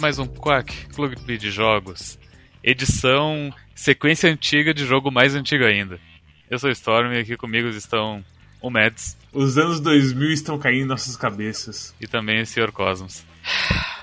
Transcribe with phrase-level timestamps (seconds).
[0.00, 2.18] Mais um Quack, Clube de Jogos.
[2.64, 6.00] Edição sequência antiga de jogo mais antigo ainda.
[6.48, 8.24] Eu sou o Storm e aqui comigo estão
[8.62, 9.14] o Mads.
[9.30, 11.94] Os anos 2000 estão caindo em nossas cabeças.
[12.00, 12.72] E também o Sr.
[12.72, 13.26] Cosmos.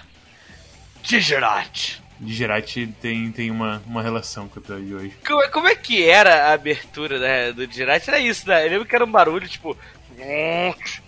[1.01, 1.99] Digerati.
[2.19, 5.13] Digerati tem, tem uma, uma relação com o episódio de hoje.
[5.25, 8.07] Como, como, é que era a abertura né, do Digerati?
[8.07, 8.67] Era isso, né?
[8.67, 9.75] Eu lembro que era um barulho tipo.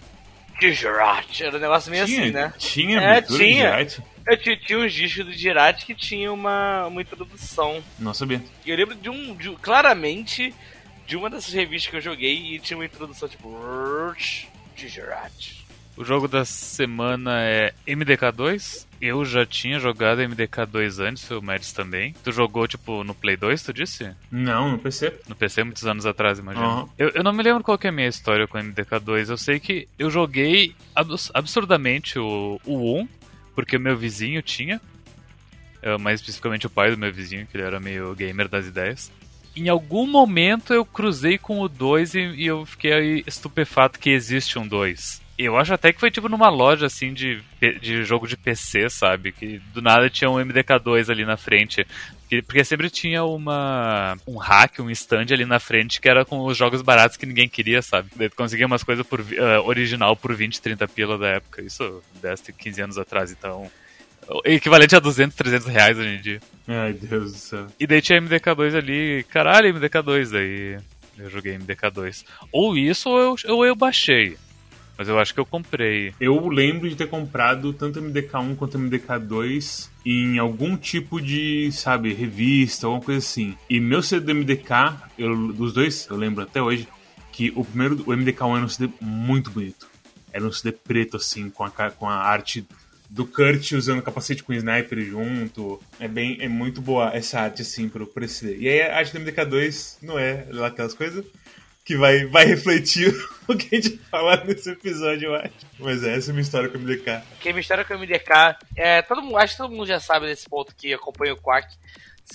[0.60, 1.44] Digerati.
[1.44, 2.54] Era um negócio meio tinha, assim, né?
[2.58, 3.88] Tinha é, tinha.
[4.28, 7.84] Eu tinha, tinha uns discos do Digerati que tinha uma, uma introdução.
[7.98, 8.42] Não sabia.
[8.66, 9.36] E eu lembro de um.
[9.36, 10.54] De, claramente
[11.08, 13.50] de uma dessas revistas que eu joguei e tinha uma introdução tipo.
[14.76, 15.59] Digerati.
[16.00, 18.88] O jogo da semana é MDK2.
[19.02, 22.16] Eu já tinha jogado MDK2 antes, o Mads também.
[22.24, 24.10] Tu jogou, tipo, no Play 2, tu disse?
[24.32, 25.14] Não, no PC.
[25.28, 26.66] No PC, muitos anos atrás, imagino.
[26.66, 26.90] Uhum.
[26.98, 29.30] Eu, eu não me lembro qual que é a minha história com o MDK2.
[29.30, 33.08] Eu sei que eu joguei abs absurdamente o, o 1,
[33.54, 34.80] porque o meu vizinho tinha.
[36.00, 39.12] Mais especificamente o pai do meu vizinho, que ele era meio gamer das ideias.
[39.54, 44.58] Em algum momento eu cruzei com o 2 e, e eu fiquei estupefato que existe
[44.58, 45.28] um 2.
[45.42, 47.42] Eu acho até que foi tipo numa loja assim de,
[47.82, 49.32] de jogo de PC, sabe?
[49.32, 51.88] Que do nada tinha um MDK2 ali na frente.
[52.46, 56.58] Porque sempre tinha uma um hack, um stand ali na frente que era com os
[56.58, 58.10] jogos baratos que ninguém queria, sabe?
[58.18, 61.62] Daí conseguia umas coisas por, uh, original por 20, 30 pila da época.
[61.62, 63.72] Isso 10, 15 anos atrás, então.
[64.44, 66.42] Equivalente a 200, 300 reais hoje em dia.
[66.68, 67.68] Ai, Deus do céu.
[67.80, 69.26] E daí tinha MDK2 ali.
[69.30, 70.32] Caralho, MDK2.
[70.32, 70.78] Daí
[71.18, 72.26] eu joguei MDK2.
[72.52, 74.38] Ou isso ou eu, ou eu baixei.
[75.00, 76.14] Mas eu acho que eu comprei.
[76.20, 82.86] Eu lembro de ter comprado tanto MDK1 quanto MDK2 em algum tipo de, sabe, revista,
[82.86, 83.56] alguma coisa assim.
[83.70, 86.86] E meu CD do MDK, eu, dos dois, eu lembro até hoje,
[87.32, 89.88] que o primeiro, o MDK1 era um CD muito bonito.
[90.34, 92.68] Era um CD preto, assim, com a, com a arte
[93.10, 95.82] do Kurt usando capacete com sniper junto.
[95.98, 98.58] É bem, é muito boa essa arte, assim, pro, pro CD.
[98.58, 101.24] E aí a arte do MDK2 não é lá aquelas coisas
[101.90, 103.12] que vai, vai refletir
[103.50, 105.56] o que a gente falar nesse episódio, eu acho.
[105.80, 107.24] Mas é, essa é a minha história com o MDK.
[107.40, 110.28] Que minha história com o MDK, é, todo mundo, acho que todo mundo já sabe
[110.28, 111.68] desse ponto que acompanha o Quack.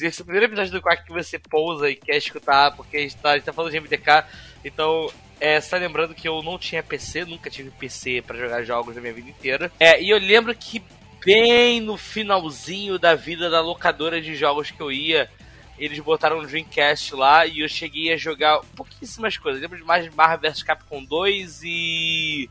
[0.00, 3.00] Esse é o primeiro episódio do Quack que você pousa e quer escutar, porque a
[3.00, 4.24] gente tá, a gente tá falando de MDK,
[4.64, 8.96] então é, só lembrando que eu não tinha PC, nunca tive PC para jogar jogos
[8.96, 9.70] na minha vida inteira.
[9.78, 10.82] É, e eu lembro que
[11.24, 15.30] bem no finalzinho da vida da locadora de jogos que eu ia,
[15.78, 19.60] eles botaram um Dreamcast lá e eu cheguei a jogar pouquíssimas coisas.
[19.60, 22.50] Eu lembro de mais Marvel vs Capcom 2 e.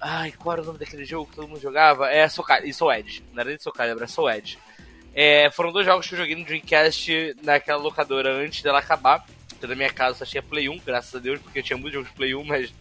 [0.00, 2.10] Ai, qual era o nome daquele jogo que todo mundo jogava?
[2.10, 3.24] É Soul, Soul Edge.
[3.32, 4.58] Não era nem Soul era Soul Edge.
[5.14, 9.24] É, foram dois jogos que eu joguei no Dreamcast naquela locadora antes dela acabar.
[9.48, 11.94] Porque na minha casa só tinha Play 1, graças a Deus, porque eu tinha muitos
[11.94, 12.72] jogos Play 1, mas.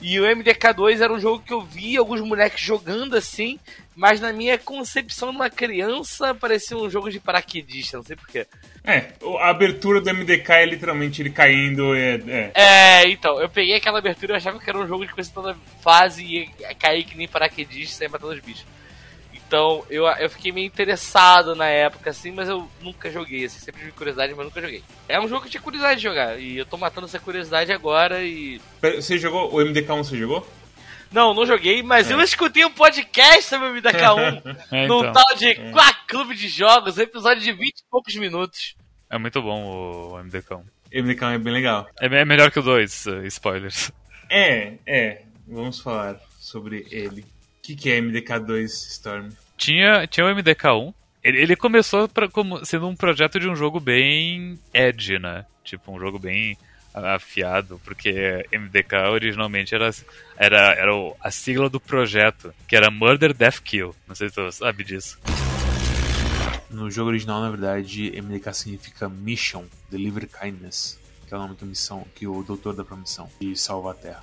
[0.00, 3.58] E o MDK2 era um jogo que eu vi alguns moleques jogando assim,
[3.94, 8.46] mas na minha concepção de uma criança parecia um jogo de paraquedista, não sei porquê.
[8.84, 9.06] É,
[9.40, 11.94] a abertura do MDK é literalmente ele caindo.
[11.94, 12.52] É, é.
[12.54, 15.56] é então, eu peguei aquela abertura e achava que era um jogo de coisa toda
[15.80, 18.64] fase e ia cair que nem paraquedista e sair matando os bichos.
[19.46, 23.80] Então eu, eu fiquei meio interessado na época, assim, mas eu nunca joguei, assim, sempre
[23.80, 24.82] tive curiosidade, mas nunca joguei.
[25.08, 27.72] É um jogo que eu tinha curiosidade de jogar, e eu tô matando essa curiosidade
[27.72, 28.60] agora e.
[28.82, 29.54] Você jogou?
[29.54, 30.46] O MDK1 você jogou?
[31.12, 32.14] Não, não joguei, mas é.
[32.14, 35.12] eu escutei um podcast sobre o MDK1 é, num então.
[35.12, 35.70] tal de é.
[35.70, 38.74] Quack Clube de Jogos, episódio de 20 e poucos minutos.
[39.08, 40.64] É muito bom o MDK1.
[40.92, 41.88] MDK1 é bem legal.
[42.00, 43.92] É, é melhor que o 2, uh, spoilers.
[44.28, 45.22] É, é.
[45.46, 47.20] Vamos falar sobre ele.
[47.20, 49.30] O que, que é MDK2 Storm?
[49.56, 50.94] Tinha, tinha o MDK1.
[51.22, 55.44] Ele, ele começou pra, como, sendo um projeto de um jogo bem edge, né?
[55.64, 56.56] Tipo, um jogo bem
[56.94, 59.90] afiado, porque MDK originalmente era,
[60.36, 63.94] era, era a sigla do projeto, que era Murder Death Kill.
[64.06, 65.18] Não sei se tu sabe disso.
[66.70, 71.66] No jogo original, na verdade, MDK significa Mission, Deliver Kindness, que é o nome da
[71.66, 74.22] missão, que o doutor dá pra missão, e salva a Terra.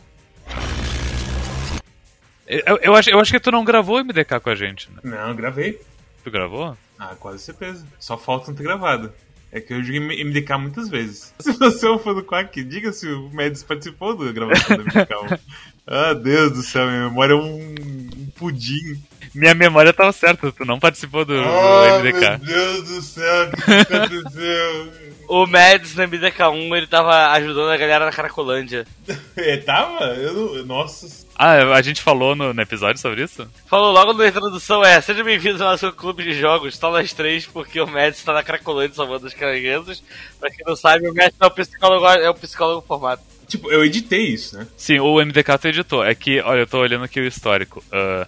[2.47, 4.99] Eu, eu, acho, eu acho que tu não gravou MDK com a gente, né?
[5.03, 5.79] Não, gravei.
[6.23, 6.77] Tu gravou?
[6.99, 7.85] Ah, quase certeza.
[7.99, 9.11] Só falta não ter gravado.
[9.51, 11.33] É que eu joguei MDK muitas vezes.
[11.39, 14.83] Se você é um fã do Quack, diga se o Mads participou da gravação do
[14.83, 15.39] MDK.
[15.85, 17.75] ah, Deus do céu, minha memória é um,
[18.17, 18.99] um pudim.
[19.33, 22.19] Minha memória tava certa, tu não participou do, oh, do MDK.
[22.19, 24.93] Meu Deus do céu, o que aconteceu?
[25.27, 28.85] o Mads no MDK1 ele tava ajudando a galera na Caracolândia.
[29.35, 30.05] é, tava?
[30.15, 30.65] Eu não...
[30.65, 31.23] Nossa.
[31.35, 33.47] Ah, a gente falou no, no, episódio sobre isso?
[33.65, 37.45] Falou logo na introdução, é, seja bem-vindos ao nosso clube de jogos, só nós três,
[37.45, 40.03] porque o Mads está na Cracolândia salvando as crianças.
[40.39, 43.21] Pra quem não sabe, o Mads é o psicólogo, é o psicólogo formado.
[43.47, 44.67] Tipo, eu editei isso, né?
[44.77, 46.03] Sim, o MDK tu editou.
[46.03, 47.83] É que, olha, eu tô olhando aqui o histórico.
[47.87, 48.27] Uh,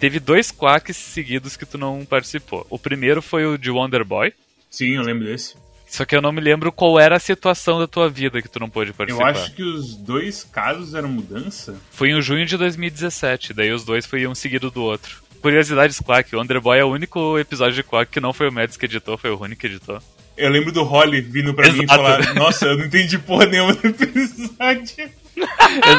[0.00, 2.66] teve dois quacks seguidos que tu não participou.
[2.68, 4.32] O primeiro foi o de Wonder Boy.
[4.70, 5.54] Sim, eu lembro desse.
[5.86, 8.58] Só que eu não me lembro qual era a situação da tua vida que tu
[8.58, 9.30] não pôde Eu participar.
[9.30, 11.76] acho que os dois casos eram mudança.
[11.90, 15.22] Foi em junho de 2017, daí os dois foi um seguido do outro.
[15.40, 18.52] Curiosidades Quack, o Wonder Boy é o único episódio de Quack que não foi o
[18.52, 20.02] Mads que editou, foi o Rony que editou.
[20.36, 22.02] Eu lembro do Holly vindo pra mim e Exato.
[22.02, 25.08] falar: Nossa, eu não entendi porra nenhuma do episódio.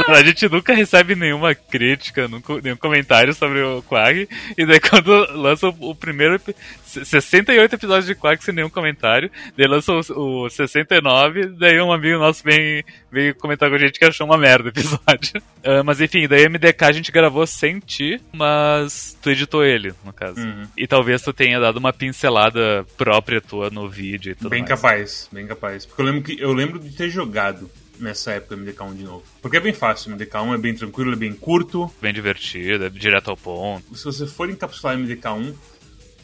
[0.07, 4.28] A gente nunca recebe nenhuma crítica, nunca- nenhum comentário sobre o Quack.
[4.57, 6.36] E daí quando lança o, o primeiro.
[6.36, 6.56] epi-
[6.88, 9.30] 68 episódios de Quack sem nenhum comentário.
[9.57, 11.48] Daí lança o, o 69.
[11.57, 14.69] Daí um amigo nosso vem, veio comentar com a gente que achou uma merda o
[14.69, 15.42] episódio.
[15.69, 20.13] Ah, mas enfim, daí MDK a gente gravou sem ti, mas tu editou ele, no
[20.13, 20.40] caso.
[20.40, 20.66] Uhum.
[20.78, 24.69] E talvez tu tenha dado uma pincelada própria tua no vídeo e tudo Bem mais.
[24.69, 25.86] capaz, bem capaz.
[25.86, 27.69] Porque eu lembro, que, eu lembro de ter jogado
[28.00, 29.24] nessa época MDK1 de novo.
[29.42, 31.92] Porque é bem fácil, MDK1 é bem tranquilo, é bem curto.
[32.02, 33.96] Bem divertido, é direto ao ponto.
[33.96, 35.54] Se você for encapsular MDK1,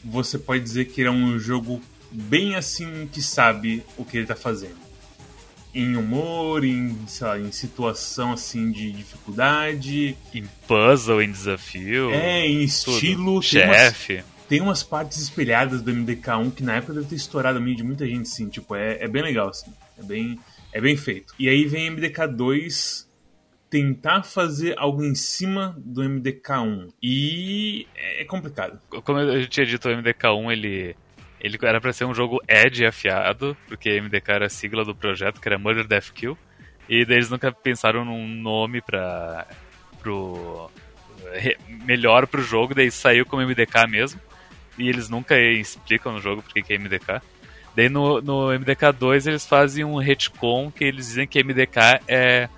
[0.04, 1.82] você pode dizer que ele é um jogo
[2.12, 4.84] bem assim que sabe o que ele tá fazendo.
[5.74, 12.12] Em humor, em, lá, em situação assim de dificuldade, Em puzzle, em desafio.
[12.12, 13.42] é, em estilo.
[13.42, 14.24] Chefe.
[14.48, 17.84] tem umas partes espelhadas do MDK1 que na época deve ter estourado a mente de
[17.84, 18.50] muita gente, sim.
[18.50, 19.72] Tipo, é, é bem legal, assim.
[19.98, 20.38] É bem,
[20.74, 21.34] é bem feito.
[21.38, 23.06] E aí vem MDK2
[23.70, 26.94] tentar fazer algo em cima do MDK1.
[27.02, 28.80] E é complicado.
[29.04, 30.96] Como gente tinha dito, o MDK1 ele,
[31.40, 35.40] ele era pra ser um jogo Edge afiado, porque MDK era a sigla do projeto,
[35.40, 36.38] que era Murder Death Kill.
[36.90, 39.48] E daí eles nunca pensaram num nome pra.
[40.00, 40.70] pro.
[41.86, 44.20] melhor pro jogo, daí saiu como MDK mesmo.
[44.78, 47.22] E eles nunca explicam no jogo porque que é MDK.
[47.76, 52.50] Daí no, no MDK2 eles fazem um retcon que eles dizem que MDK é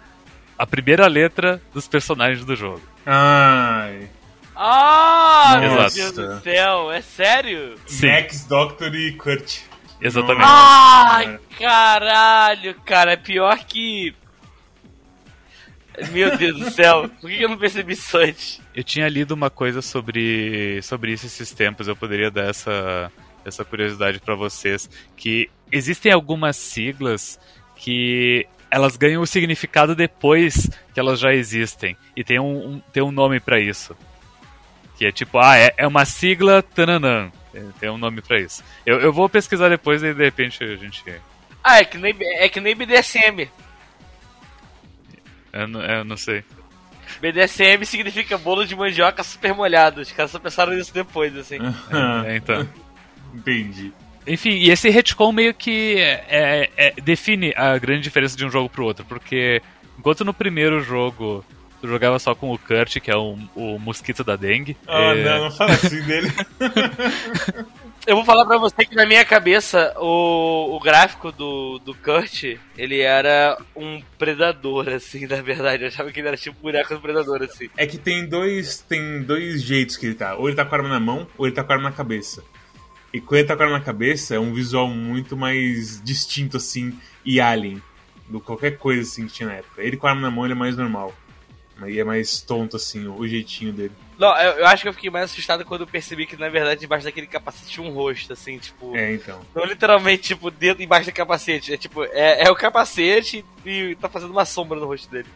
[0.58, 2.82] a primeira letra dos personagens do jogo.
[3.06, 4.10] Ai.
[4.56, 5.96] Ah, meu Nossa.
[5.96, 7.76] Deus do céu, é sério?
[7.86, 8.08] Sim.
[8.08, 9.60] Max, Doctor e Kurt.
[10.02, 10.42] Exatamente.
[10.42, 11.16] Nossa.
[11.16, 14.16] Ai, caralho, cara, é pior que.
[16.12, 18.62] Meu Deus do céu, por que eu não percebi isso antes?
[18.74, 23.10] Eu tinha lido uma coisa sobre, sobre isso esses tempos, eu poderia dar essa,
[23.46, 27.40] essa curiosidade pra vocês, que existem algumas siglas
[27.76, 33.04] que elas ganham o significado depois que elas já existem, e tem um, um- tem
[33.04, 33.96] um nome pra isso.
[34.98, 37.32] Que é tipo, ah, é, é uma sigla tananã.
[37.52, 38.64] Tem- Tem um nome pra isso.
[38.86, 41.04] Eu, eu vou pesquisar depois e de repente a gente.
[41.64, 43.50] Ah, é que nem, é que nem BDSM.
[45.54, 46.44] Eu, não- eu não sei.
[47.22, 50.02] BDSM significa bolo de mandioca super molhado.
[50.02, 51.58] Os caras só pensaram nisso depois, assim.
[52.28, 52.68] É, então.
[53.36, 53.92] Entendi.
[54.28, 58.70] Enfim, e esse retcon meio que é- é- define a grande diferença de um jogo
[58.70, 59.62] pro outro, porque
[60.00, 61.46] enquanto no primeiro jogo
[61.80, 65.24] tu jogava só com o Kurt, que é o, o mosquito da dengue, Ah, é,
[65.24, 66.32] não, não fala assim dele.
[68.08, 72.44] Eu vou falar pra você que na minha cabeça o, o gráfico do, do Kurt,
[72.78, 75.84] ele era um predador, assim, na verdade.
[75.84, 77.68] Eu achava que ele era tipo um boneco do predador, assim.
[77.76, 80.36] É que tem dois, tem dois jeitos que ele tá.
[80.36, 81.96] Ou ele tá com a arma na mão, ou ele tá com a arma na
[81.96, 82.44] cabeça.
[83.16, 86.58] E quando ele tá com a arma na cabeça, é um visual muito mais distinto,
[86.58, 87.82] assim, e alien.
[88.28, 89.82] Do que qualquer coisa, assim, que tinha na época.
[89.82, 91.14] Ele com a arma na mão, ele é mais normal.
[91.82, 93.94] Aí é mais tonto, assim, o jeitinho dele.
[94.20, 96.82] Não, eu, eu acho que eu fiquei mais assustado quando eu percebi que, na verdade,
[96.82, 98.94] debaixo daquele capacete tinha um rosto, assim, tipo...
[98.98, 99.40] É, então.
[99.56, 101.74] Não literalmente, tipo, dentro, embaixo do capacete.
[101.74, 105.30] É tipo, é, é o capacete e tá fazendo uma sombra no rosto dele.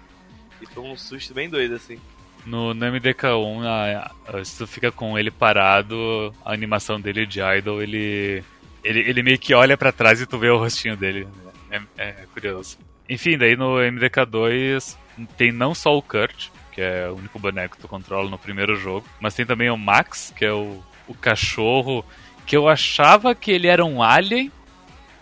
[0.61, 1.97] E foi um susto bem doido, assim.
[2.45, 7.39] No, no MDK1, a- a- se tu fica com ele parado, a animação dele de
[7.41, 8.43] idol, ele,
[8.83, 11.27] ele, ele meio que olha pra trás e tu vê o rostinho dele.
[11.71, 12.77] É, é curioso.
[13.07, 14.95] Enfim, daí no MDK2
[15.37, 18.75] tem não só o Kurt, que é o único boneco que tu controla no primeiro
[18.75, 22.05] jogo, mas tem também o Max, que é o, o cachorro,
[22.45, 24.51] que eu achava que ele era um alien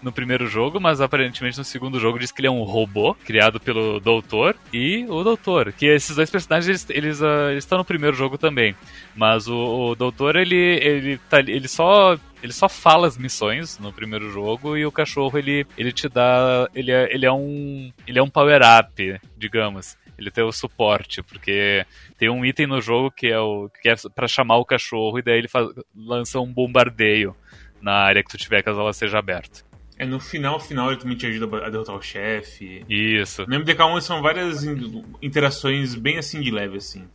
[0.02, 3.60] no primeiro jogo, mas aparentemente no segundo jogo diz que ele é um robô criado
[3.60, 5.72] pelo Doutor e o Doutor.
[5.74, 8.76] Que esses dois personagens eles, eles, ah, eles estão no primeiro jogo também,
[9.16, 13.92] mas o, o Doutor ele ele, tá, ele só ele só fala as missões no
[13.92, 18.20] primeiro jogo e o cachorro ele, ele te dá ele é, ele é um ele
[18.20, 19.98] é um power up, digamos.
[20.18, 21.86] Ele tem o suporte, porque
[22.18, 25.22] tem um item no jogo que é o que é para chamar o cachorro e
[25.22, 27.36] daí ele faz, lança um bombardeio
[27.80, 29.67] na área que tu tiver caso ela seja aberta.
[30.00, 32.86] É no final, final ele também te ajuda a derrotar o chefe.
[32.88, 33.46] Isso.
[33.48, 37.06] No MDK1 são várias in- interações bem assim de leve, assim.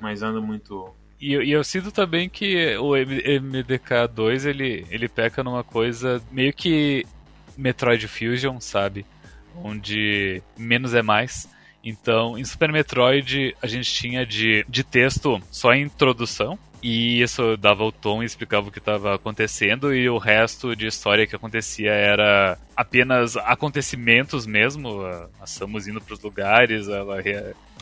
[0.00, 0.94] Mas anda muito.
[1.20, 6.22] E, eu- e eu sinto também que o M- MDK2 ele, ele peca numa coisa
[6.30, 7.04] meio que
[7.56, 9.04] Metroid Fusion, sabe?
[9.56, 11.48] Onde menos é mais.
[11.82, 17.56] Então, em Super Metroid, a gente tinha de, de texto só a introdução E isso
[17.56, 21.34] dava o tom e explicava o que estava acontecendo, e o resto de história que
[21.34, 25.02] acontecia era apenas acontecimentos mesmo.
[25.40, 27.20] A Samus indo para os lugares, ela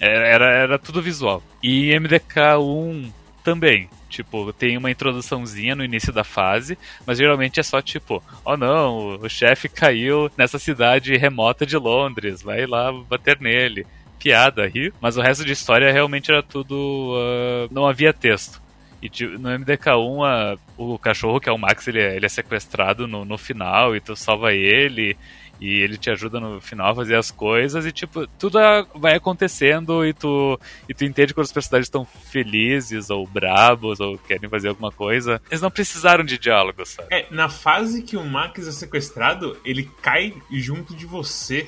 [0.00, 1.42] era, era tudo visual.
[1.62, 3.12] E MDK1
[3.44, 3.88] também.
[4.08, 9.18] Tipo, tem uma introduçãozinha no início da fase, mas geralmente é só tipo, oh não,
[9.20, 13.86] o chefe caiu nessa cidade remota de Londres, vai lá bater nele.
[14.18, 14.92] Piada, ri.
[15.00, 16.74] Mas o resto de história realmente era tudo.
[16.74, 18.60] Uh, não havia texto.
[19.02, 23.24] E no MDK1, o cachorro, que é o Max, ele é, ele é sequestrado no,
[23.24, 25.16] no final e tu salva ele
[25.60, 28.58] e ele te ajuda no final a fazer as coisas e tipo tudo
[28.94, 34.18] vai acontecendo e tu e tu entende quando os personagens estão felizes ou brabos ou
[34.18, 35.40] querem fazer alguma coisa.
[35.50, 37.08] Eles não precisaram de diálogo sabe?
[37.10, 41.66] É na fase que o Max é sequestrado ele cai junto de você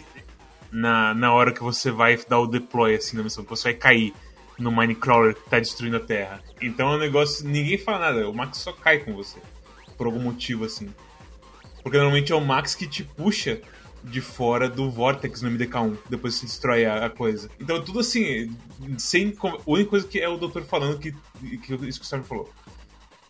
[0.71, 3.75] na, na hora que você vai dar o deploy assim na missão que você vai
[3.75, 4.15] cair
[4.59, 6.43] no Minecrawler que tá destruindo a Terra.
[6.61, 7.47] Então é um negócio.
[7.47, 9.39] Ninguém fala nada, o Max só cai com você.
[9.97, 10.93] Por algum motivo assim.
[11.83, 13.61] Porque normalmente é o Max que te puxa
[14.03, 17.51] de fora do Vortex no MDK1, depois você destrói a, a coisa.
[17.61, 18.57] Então tudo assim,
[18.97, 19.35] sem.
[19.43, 22.53] A única coisa que é o doutor falando que, que isso que o Storm falou.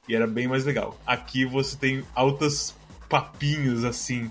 [0.09, 0.99] E era bem mais legal.
[1.07, 2.75] Aqui você tem altas
[3.09, 4.31] papinhos assim,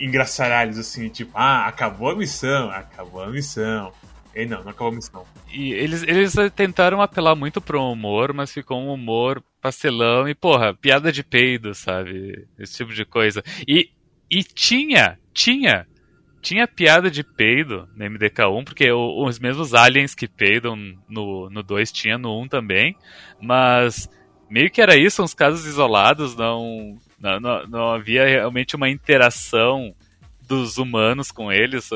[0.00, 3.92] engraçaralhos assim, tipo, ah, acabou a missão, acabou a missão.
[4.34, 5.24] E não, não acabou a missão.
[5.52, 10.74] E eles, eles tentaram apelar muito pro humor, mas ficou um humor pastelão e, porra,
[10.74, 12.46] piada de peido, sabe?
[12.58, 13.42] Esse tipo de coisa.
[13.66, 13.90] E,
[14.30, 15.86] e tinha, tinha,
[16.42, 20.76] tinha piada de peido no MDK1, porque os mesmos aliens que peidam
[21.08, 22.96] no, no 2 tinha no 1 também,
[23.40, 24.08] mas
[24.50, 29.94] meio que era isso, uns casos isolados, não, não, não, não havia realmente uma interação
[30.46, 31.88] dos humanos com eles,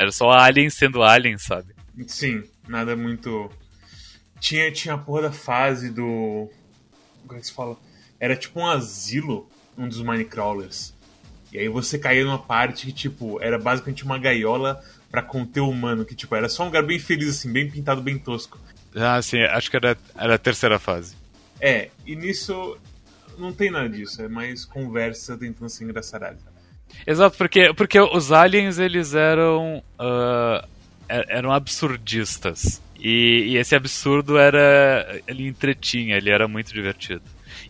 [0.00, 1.74] era só aliens sendo aliens, sabe?
[2.06, 3.50] Sim, nada muito.
[4.40, 6.48] Tinha, tinha a porra da fase do.
[7.26, 7.76] Como é que se fala?
[8.18, 10.94] Era tipo um asilo, um dos Minecrawlers.
[11.52, 15.68] E aí você caía numa parte que, tipo, era basicamente uma gaiola para conter o
[15.68, 18.58] humano, que, tipo, era só um lugar bem feliz, assim, bem pintado, bem tosco.
[18.94, 21.14] Ah, sim, acho que era, era a terceira fase.
[21.60, 22.78] É, e nisso
[23.36, 26.38] não tem nada disso, é mais conversa tentando ser engraçaralho.
[27.06, 30.66] Exato, porque, porque os aliens eles eram uh,
[31.08, 37.22] eram absurdistas e, e, esse absurdo era ele entretinha, ele era muito divertido.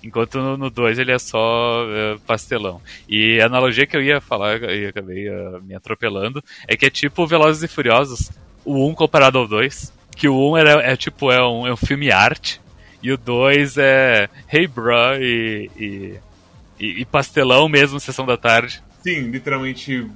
[0.03, 2.81] Enquanto no 2 ele é só uh, pastelão.
[3.09, 6.91] E a analogia que eu ia falar e acabei uh, me atropelando é que é
[6.91, 8.31] tipo Velozes e Furiosos,
[8.65, 11.67] o 1 um comparado ao 2, que o 1 um era, é tipo é um,
[11.67, 12.61] é um filme arte
[13.03, 18.83] e o 2 é Hey Bro e, e, e pastelão mesmo, sessão da tarde.
[19.03, 20.11] Sim, literalmente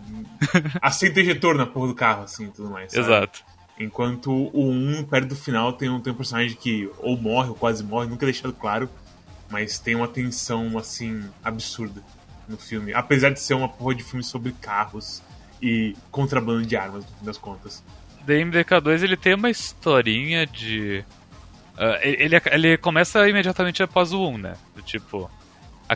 [0.80, 2.92] assenta ejetor na porra do carro, assim, tudo mais.
[2.92, 3.04] Sabe?
[3.04, 3.44] Exato.
[3.78, 7.54] Enquanto o 1, perto do final, tem um, tem um personagem que ou morre ou
[7.54, 8.88] quase morre, nunca é deixado claro,
[9.50, 12.02] mas tem uma tensão, assim, absurda
[12.48, 12.92] no filme.
[12.94, 15.22] Apesar de ser uma porra de filme sobre carros
[15.60, 17.82] e contrabando de armas, no fim das contas.
[18.26, 21.04] DMDK2 ele tem uma historinha de.
[21.74, 24.54] Uh, ele, ele começa imediatamente após o 1, né?
[24.76, 25.30] Do tipo,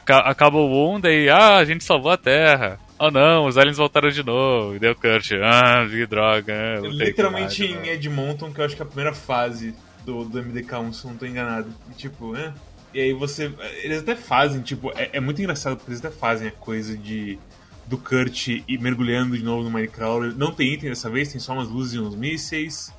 [0.07, 2.81] acaba o 1, daí, ah, a gente salvou a Terra.
[2.99, 4.75] Oh não, os aliens voltaram de novo.
[4.75, 6.81] E deu Kurt, ah, que droga.
[6.83, 9.75] Literalmente em Edmonton, que eu acho que é a primeira fase
[10.05, 11.73] do, do MDK1, se eu não tô enganado.
[11.91, 12.53] E, tipo, né?
[12.93, 13.53] E aí você.
[13.83, 17.39] Eles até fazem, tipo, é, é, muito engraçado porque eles até fazem a coisa de.
[17.87, 20.37] Do Kurt e mergulhando de novo no Minecraft.
[20.37, 22.93] Não tem item dessa vez, tem só umas luzes e uns mísseis.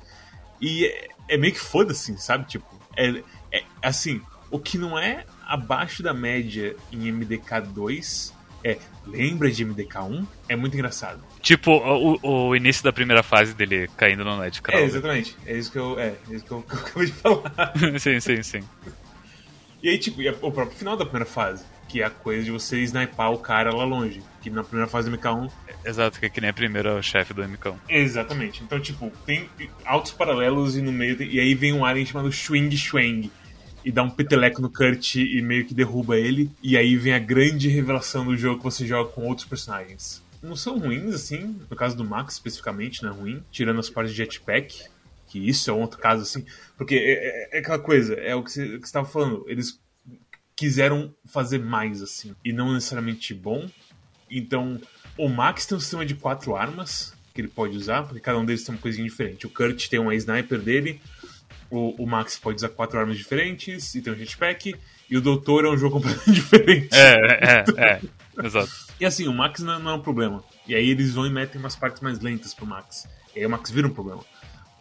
[0.60, 2.44] E é, é meio que foda-se, sabe?
[2.46, 2.66] Tipo,
[2.96, 9.66] é, é assim, o que não é abaixo da média em MDK2 é lembra de
[9.66, 11.24] MDK1 é muito engraçado.
[11.42, 14.84] Tipo o, o início da primeira fase dele caindo no Nightcrawler.
[14.84, 15.36] É, exatamente.
[15.44, 17.52] É isso que eu, é, é isso que eu, que eu acabei de falar.
[17.98, 18.60] sim, sim, sim.
[19.82, 22.78] E aí, tipo, o próprio final da primeira fase, que é a coisa de você
[22.82, 24.22] sniper o cara lá longe.
[24.42, 25.50] Que na primeira fase do MK1.
[25.84, 27.76] Exato, que é que nem a primeira chefe do MK1.
[27.88, 28.62] Exatamente.
[28.62, 29.48] Então, tipo, tem
[29.86, 31.20] altos paralelos e no meio.
[31.22, 33.30] E aí vem um alien chamado Swing Swang
[33.84, 36.50] e dá um peteleco no Kurt e meio que derruba ele.
[36.62, 40.22] E aí vem a grande revelação do jogo que você joga com outros personagens.
[40.42, 44.14] Não são ruins, assim, no caso do Max especificamente, não é ruim, tirando as partes
[44.14, 44.84] de jetpack,
[45.26, 46.44] que isso é um outro caso, assim,
[46.76, 49.78] porque é, é, é aquela coisa, é o que você estava falando, eles
[50.56, 53.68] quiseram fazer mais, assim, e não necessariamente bom.
[54.30, 54.80] Então,
[55.16, 58.44] o Max tem um sistema de quatro armas que ele pode usar, porque cada um
[58.44, 59.46] deles tem uma coisinha diferente.
[59.46, 61.00] O Kurt tem uma sniper dele,
[61.70, 64.74] o, o Max pode usar quatro armas diferentes e tem um jetpack.
[65.08, 66.88] E o Doutor é um jogo completamente diferente.
[66.92, 68.00] É, é, é.
[68.44, 68.70] Exato.
[68.98, 70.42] E assim, o Max não, não, é um problema.
[70.66, 73.08] E aí eles vão e metem umas partes mais lentas pro Max.
[73.34, 74.24] E aí o Max vira um problema.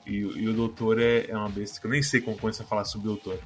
[0.06, 2.68] E, e o Doutor é, é uma besta que eu nem sei como começar a
[2.68, 3.40] falar sobre o Doutor.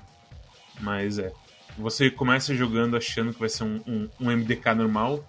[0.79, 1.31] Mas é.
[1.77, 5.27] Você começa jogando achando que vai ser um, um, um MDK normal,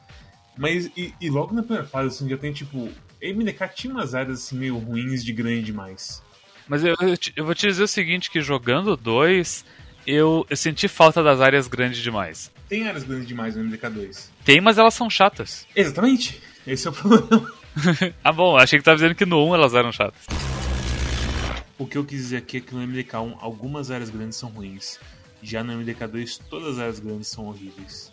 [0.56, 2.88] mas e, e, logo na primeira fase assim, já tem tipo.
[3.22, 6.22] MDK tinha umas áreas assim meio ruins de grande demais.
[6.68, 9.64] Mas eu, eu, eu vou te dizer o seguinte, que jogando dois,
[10.06, 12.50] eu, eu senti falta das áreas grandes demais.
[12.68, 14.28] Tem áreas grandes demais no MDK2.
[14.44, 15.66] Tem, mas elas são chatas.
[15.76, 16.40] Exatamente.
[16.66, 17.52] Esse é o problema.
[18.24, 20.26] ah bom, achei que tava dizendo que no 1 elas eram chatas.
[21.78, 24.98] O que eu quis dizer aqui é que no MDK1 algumas áreas grandes são ruins.
[25.42, 28.12] Já no MDK2 todas as áreas grandes são horríveis.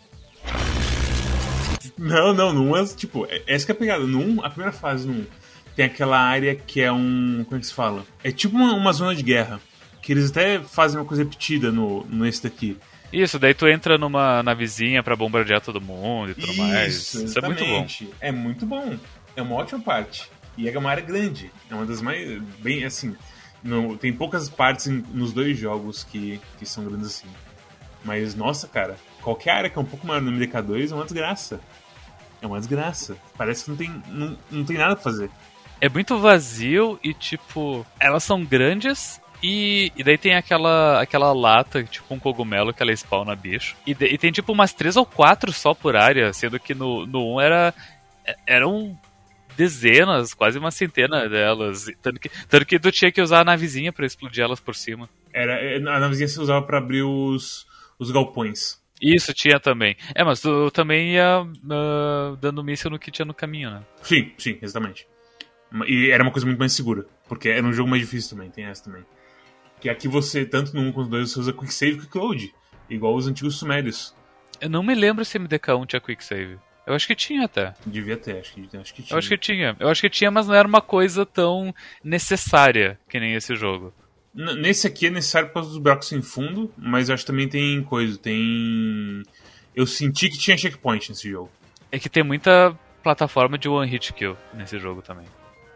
[1.96, 4.06] Não, não, no 1 é tipo, é, essa que é a pegada.
[4.06, 5.26] No 1, a primeira fase no 1,
[5.74, 7.44] tem aquela área que é um.
[7.44, 8.04] Como é que se fala?
[8.22, 9.60] É tipo uma, uma zona de guerra.
[10.00, 12.76] Que eles até fazem uma coisa repetida no, no esse daqui.
[13.12, 17.14] Isso, daí tu entra numa navezinha para bombardear todo mundo e tudo Isso, mais.
[17.14, 17.86] Isso é muito bom.
[18.20, 18.96] É muito bom.
[19.36, 20.28] É uma ótima parte.
[20.56, 21.50] E é uma área grande.
[21.70, 22.42] É uma das mais.
[22.58, 23.14] Bem assim.
[23.62, 27.28] No, tem poucas partes em, nos dois jogos que, que são grandes assim.
[28.04, 31.60] Mas, nossa, cara, qualquer área que é um pouco maior no MDK2 é uma desgraça.
[32.40, 33.16] É uma desgraça.
[33.36, 35.30] Parece que não tem, não, não tem nada pra fazer.
[35.82, 41.82] É muito vazio e, tipo, elas são grandes, e, e, daí tem aquela, aquela lata,
[41.82, 43.74] tipo um cogumelo que ela spawna bicho.
[43.84, 47.04] E, de, e, tem tipo umas três ou quatro só por área, sendo que no,
[47.04, 47.74] no 1 era.
[48.46, 48.96] Eram
[49.56, 51.86] dezenas, quase uma centena delas.
[52.00, 55.08] Tanto que, tanto que tu tinha que usar a navezinha para explodir elas por cima.
[55.34, 57.66] Era, é, a navezinha se usava para abrir os,
[57.98, 58.80] os galpões.
[59.02, 59.96] Isso, tinha também.
[60.14, 63.82] É, mas tu também ia uh, dando míssil no que tinha no caminho, né?
[64.00, 65.10] Sim, sim, exatamente.
[65.86, 68.64] E era uma coisa muito mais segura, porque era um jogo mais difícil também, tem
[68.64, 69.04] essa também.
[69.80, 72.18] Que aqui você, tanto no 1 quanto no 2, você usa Quick Save e Quick
[72.18, 72.54] Load,
[72.88, 74.14] igual os antigos Sumérios.
[74.60, 76.58] Eu não me lembro se MDK1 tinha Quick Save.
[76.86, 77.74] Eu acho que tinha até.
[77.86, 79.14] Devia ter, acho que, acho que tinha.
[79.14, 79.76] Eu acho que tinha.
[79.78, 83.94] Eu acho que tinha, mas não era uma coisa tão necessária que nem esse jogo.
[84.34, 87.30] N nesse aqui é necessário por causa dos blocos sem fundo, mas eu acho que
[87.30, 89.22] também tem coisa, tem.
[89.74, 91.50] Eu senti que tinha checkpoint nesse jogo.
[91.90, 95.26] É que tem muita plataforma de one hit kill nesse jogo também.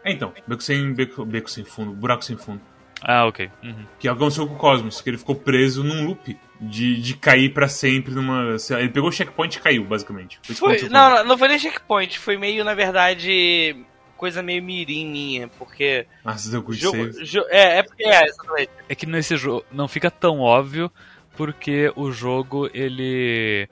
[0.07, 2.61] É então, beco sem, beco, beco sem fundo, buraco sem fundo.
[3.01, 3.51] Ah, ok.
[3.61, 3.85] Uhum.
[3.99, 7.67] Que aconteceu com o Cosmos, que ele ficou preso num loop de, de cair para
[7.67, 8.55] sempre numa.
[8.71, 10.39] Ele pegou o checkpoint e caiu, basicamente.
[10.55, 15.47] Foi, não, não, não foi nem checkpoint, foi meio, na verdade, coisa meio mirim minha,
[15.59, 16.07] porque.
[16.23, 18.71] Ah, você deu jogo, jo, é, é porque é, exatamente.
[18.87, 20.89] É que nesse jogo não fica tão óbvio,
[21.35, 23.69] porque o jogo, ele.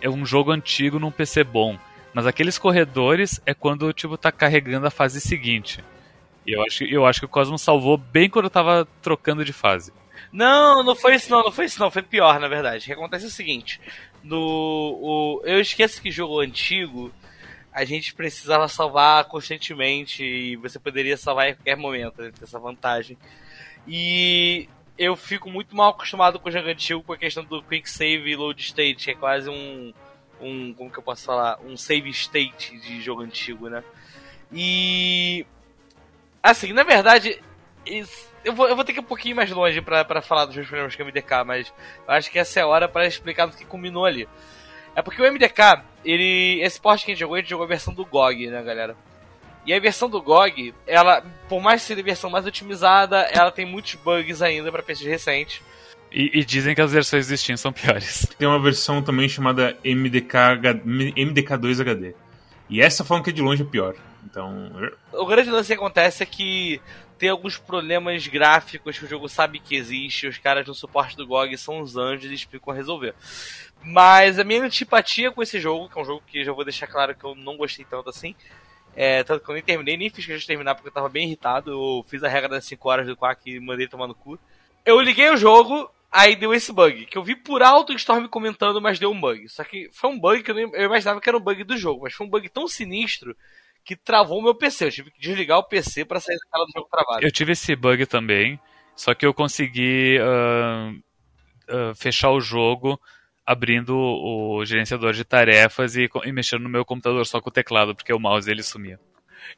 [0.00, 1.78] É um jogo antigo num PC bom.
[2.18, 5.84] Mas aqueles corredores é quando tipo tá carregando a fase seguinte.
[6.44, 9.52] E eu acho, eu acho que o Cosmos salvou bem quando eu tava trocando de
[9.52, 9.92] fase.
[10.32, 12.82] Não, não foi isso não, não foi isso não, foi pior na verdade.
[12.82, 13.80] O que acontece é o seguinte,
[14.20, 17.12] no o, eu esqueço que jogo antigo
[17.72, 23.16] a gente precisava salvar constantemente e você poderia salvar em qualquer momento, né, essa vantagem.
[23.86, 27.88] E eu fico muito mal acostumado com o jogo antigo com a questão do quick
[27.88, 29.94] save e load state, que é quase um
[30.40, 33.82] um como que eu posso falar, um save state de jogo antigo, né?
[34.52, 35.46] E
[36.42, 37.40] Assim, na verdade,
[38.44, 40.68] eu vou, eu vou ter que ir um pouquinho mais longe para falar dos meus
[40.68, 41.72] problemas com o MDK, mas
[42.06, 44.28] acho que essa é a hora para explicar do que combinou ali.
[44.94, 46.60] É porque o MDK, ele.
[46.62, 48.96] Esse porte que a gente jogou, a gente jogou a versão do GOG, né, galera?
[49.66, 53.66] E a versão do GOG, ela, por mais ser a versão mais otimizada, ela tem
[53.66, 55.62] muitos bugs ainda para PCs recentes.
[56.10, 58.26] E, e, dizem que as versões do Steam são piores.
[58.38, 62.14] Tem uma versão também chamada MDK, MDK2 HD.
[62.70, 63.94] E essa falam que é de longe a pior.
[64.24, 64.72] Então.
[65.12, 66.80] O grande lance que acontece é que
[67.18, 71.26] tem alguns problemas gráficos que o jogo sabe que existe, os caras no suporte do
[71.26, 73.14] GOG são os anjos e explicam a resolver.
[73.82, 76.86] Mas a minha antipatia com esse jogo, que é um jogo que já vou deixar
[76.86, 78.34] claro que eu não gostei tanto assim,
[78.94, 81.26] é, tanto que eu nem terminei, nem fiz questão de terminar porque eu tava bem
[81.26, 84.38] irritado, eu fiz a regra das 5 horas do Quack e mandei tomar no cu.
[84.84, 88.26] Eu liguei o jogo, aí deu esse bug, que eu vi por alto o Storm
[88.28, 89.48] comentando, mas deu um bug.
[89.48, 91.76] Só que foi um bug que eu, nem, eu imaginava que era um bug do
[91.76, 93.36] jogo, mas foi um bug tão sinistro
[93.84, 94.86] que travou o meu PC.
[94.86, 97.24] Eu tive que desligar o PC para sair da tela do jogo travado.
[97.24, 98.58] Eu tive esse bug também,
[98.94, 100.92] só que eu consegui uh,
[101.74, 103.00] uh, fechar o jogo
[103.46, 107.94] abrindo o gerenciador de tarefas e, e, mexendo no meu computador só com o teclado,
[107.94, 109.00] porque o mouse ele sumia.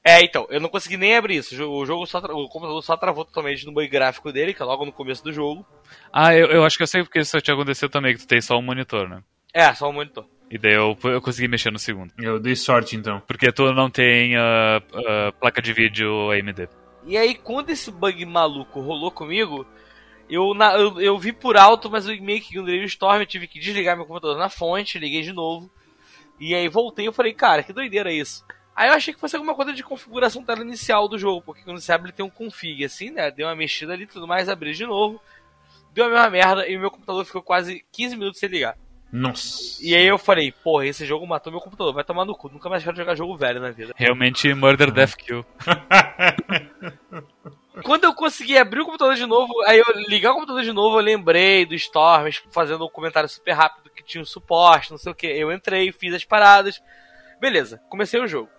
[0.05, 1.55] É, então, eu não consegui nem abrir isso.
[1.69, 4.85] O jogo só o computador só travou totalmente no bug gráfico dele, que é logo
[4.85, 5.67] no começo do jogo.
[6.13, 8.41] Ah, eu, eu acho que eu sei porque isso te aconteceu também, que tu tem
[8.41, 9.23] só um monitor, né?
[9.53, 10.27] É, só um monitor.
[10.51, 12.13] E daí eu, eu consegui mexer no segundo.
[12.19, 13.23] Eu dei sorte então.
[13.27, 14.41] Porque tu não tem uh,
[14.79, 16.69] uh, placa de vídeo AMD.
[17.05, 19.67] E aí, quando esse bug maluco rolou comigo,
[20.29, 23.27] eu, na, eu, eu, vi por alto, mas eu meio que ignorei o Storm, eu
[23.27, 25.71] tive que desligar meu computador na fonte, liguei de novo.
[26.39, 28.45] E aí voltei e falei, cara, que doideira isso.
[28.75, 31.81] Aí eu achei que fosse alguma coisa de configuração tela inicial do jogo, porque quando
[31.81, 33.31] você abre ele tem um config assim, né?
[33.31, 35.21] Deu uma mexida ali tudo mais, abri de novo.
[35.93, 38.77] deu a mesma merda e o meu computador ficou quase 15 minutos sem ligar.
[39.13, 39.83] Nossa.
[39.83, 42.69] E aí eu falei, porra, esse jogo matou meu computador, vai tomar no cu, nunca
[42.69, 43.93] mais quero jogar jogo velho na vida.
[43.97, 45.45] Realmente Murder Death Kill.
[47.83, 50.99] Quando eu consegui abrir o computador de novo, aí eu ligar o computador de novo,
[50.99, 55.11] eu lembrei do Storm fazendo um comentário super rápido que tinha um suporte, não sei
[55.11, 55.27] o que.
[55.27, 56.81] Eu entrei, fiz as paradas.
[57.41, 58.51] Beleza, comecei o jogo.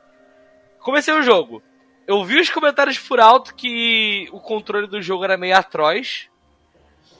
[0.81, 1.61] Comecei o jogo.
[2.07, 6.29] Eu vi os comentários por alto que o controle do jogo era meio atroz.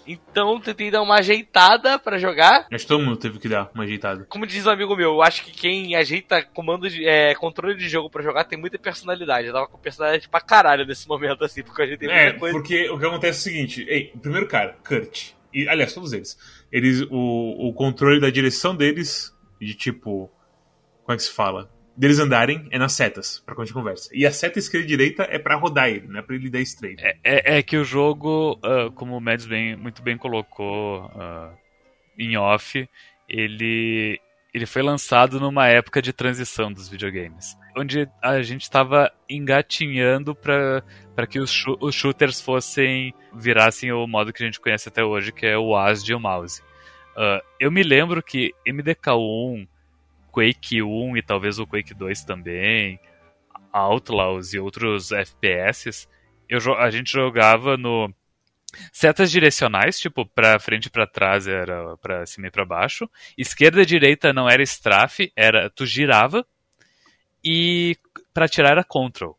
[0.06, 2.66] Então tentei dar uma ajeitada para jogar.
[2.72, 4.26] Acho que todo mundo teve que dar uma ajeitada.
[4.28, 7.88] Como diz um amigo meu, eu acho que quem ajeita comando de, é, controle de
[7.88, 9.48] jogo para jogar tem muita personalidade.
[9.48, 12.58] Eu tava com personalidade pra caralho nesse momento, assim, porque eu ajeitei É, muita coisa.
[12.58, 16.12] porque o que acontece é o seguinte: ei, o primeiro cara, Kurt, e aliás, todos
[16.14, 16.36] eles,
[16.72, 20.32] eles o, o controle da direção deles, de tipo.
[21.04, 21.70] Como é que se fala?
[22.02, 24.10] Deles andarem é nas setas, pra quando a gente conversa.
[24.12, 26.60] E a seta esquerda e direita é pra rodar ele, não é pra ele dar
[26.62, 27.00] straight.
[27.00, 31.54] É, é, é que o jogo, ah, como o Mads bem, muito bem colocou ah,
[32.18, 32.90] em off,
[33.30, 34.20] ele,
[34.52, 37.56] ele foi lançado numa época de transição dos videogames.
[37.78, 44.42] Onde a gente estava engatinhando para que os, os shooters fossem virassem o modo que
[44.42, 46.64] a gente conhece até hoje, que é o WASD e o mouse.
[47.16, 49.68] Ah, eu me lembro que MDK1,
[50.32, 53.00] Quake 1 e talvez o Quake 2 também,
[53.72, 56.08] Outlaws e outros FPS,
[56.50, 58.14] eu, a gente jogava no
[58.92, 63.82] setas direcionais, tipo para frente e para trás era para cima e para baixo, esquerda
[63.82, 66.46] e direita não era strafe, era tu girava
[67.44, 67.98] e
[68.34, 69.38] para tirar era control.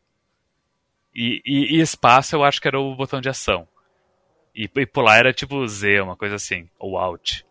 [1.15, 3.67] E, e- e espaço eu acho que era o botão de ação.
[4.55, 7.41] E, e pular era tipo Z, uma coisa assim, ou Alt.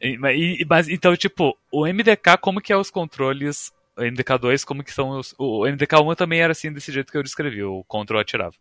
[0.00, 4.92] E- mas, então, tipo, o MDK, como que é os controles o MDK2, como que
[4.92, 5.34] são os.
[5.38, 8.54] O MDK1 também era assim, desse jeito que eu descrevi, o control atirava.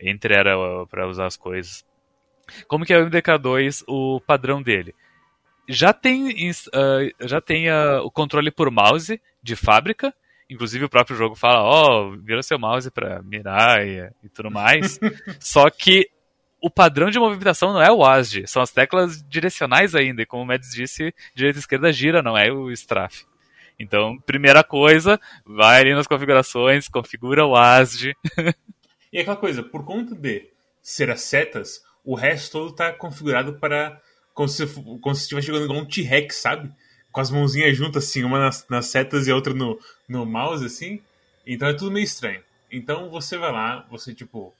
[0.00, 1.84] Entre era uh, pra usar as coisas.
[2.68, 4.94] Como que é o MDK2, o padrão dele?
[5.68, 6.32] Já tem,
[6.72, 10.14] ah, já tem ah, o controle por mouse de fábrica.
[10.48, 15.00] Inclusive o próprio jogo fala, ó, vira seu mouse pra mirar e, e tudo mais.
[15.40, 16.08] Só que
[16.60, 20.22] o padrão de movimentação não é o WASD, são as teclas direcionais ainda.
[20.22, 23.24] E como o Mads disse, direita e esquerda gira, não é o strafe.
[23.78, 28.14] Então, primeira coisa, vai ali nas configurações, configura o WASD.
[29.12, 30.46] E é aquela coisa, por conta de
[30.82, 33.98] ser as setas, o resto todo tá configurado para.
[34.34, 36.70] Como se, como se estivesse jogando igual um T-Rex, sabe?
[37.10, 40.66] Com as mãozinhas juntas, assim, uma nas, nas setas e a outra no, no mouse,
[40.66, 41.00] assim.
[41.46, 42.42] Então é tudo meio estranho.
[42.70, 44.52] Então você vai lá, você tipo.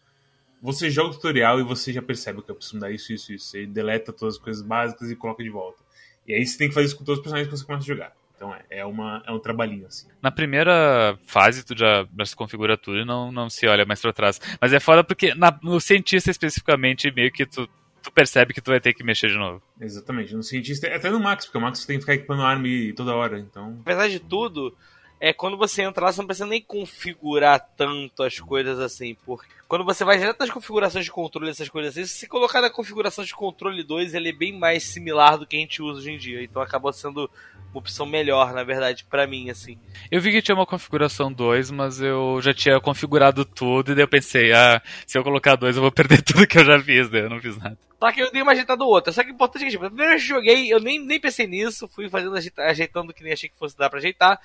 [0.63, 3.47] Você joga o tutorial e você já percebe que eu preciso mudar isso, isso, isso.
[3.47, 5.83] Você deleta todas as coisas básicas e coloca de volta.
[6.27, 7.87] E aí você tem que fazer isso com todos os personagens que você começa a
[7.95, 8.13] jogar.
[8.35, 10.09] Então é, é, uma, é um trabalhinho, assim.
[10.21, 14.01] Na primeira fase, tu já, já se configura tudo e não, não se olha mais
[14.01, 14.41] pra trás.
[14.61, 17.67] Mas é foda porque na- no cientista especificamente, meio que tu,
[18.03, 19.63] tu percebe que tu vai ter que mexer de novo.
[19.81, 20.35] Exatamente.
[20.35, 23.15] No cientista, até no Max, porque o Max tem que ficar equipando arma e- toda
[23.15, 23.39] hora.
[23.39, 23.79] Então.
[23.81, 24.77] Apesar de tudo,
[25.21, 29.47] é quando você entra lá, você não precisa nem configurar tanto as coisas assim, porque
[29.69, 32.71] quando você vai direto nas configurações de controle, essas coisas assim, se você colocar na
[32.71, 36.13] configuração de controle 2, ele é bem mais similar do que a gente usa hoje
[36.13, 36.43] em dia.
[36.43, 37.31] Então acabou sendo
[37.73, 39.77] uma opção melhor, na verdade, pra mim, assim.
[40.11, 44.05] Eu vi que tinha uma configuração 2, mas eu já tinha configurado tudo e daí
[44.05, 47.09] eu pensei, ah, se eu colocar 2 eu vou perder tudo que eu já fiz,
[47.11, 47.77] daí eu não fiz nada.
[47.99, 49.13] Só que eu dei uma ajeitada ou outra.
[49.13, 51.89] Só que o importante é que, tipo, que eu joguei, eu nem, nem pensei nisso,
[51.89, 54.39] fui fazendo ajeita- ajeitando que nem achei que fosse dar pra ajeitar.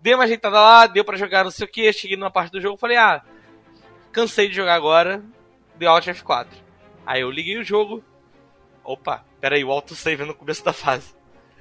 [0.00, 2.60] Dei uma ajeitada lá, deu pra jogar não sei o que, cheguei numa parte do
[2.60, 3.22] jogo, falei, ah,
[4.12, 5.22] cansei de jogar agora,
[5.76, 6.46] dei Alt F4.
[7.06, 8.02] Aí eu liguei o jogo.
[8.82, 11.14] Opa, peraí, o autosave é no começo da fase.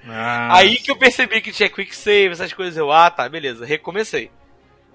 [0.08, 2.78] Ah, Aí que eu percebi que tinha quick save, essas coisas.
[2.78, 4.32] Eu, ah, tá, beleza, recomecei.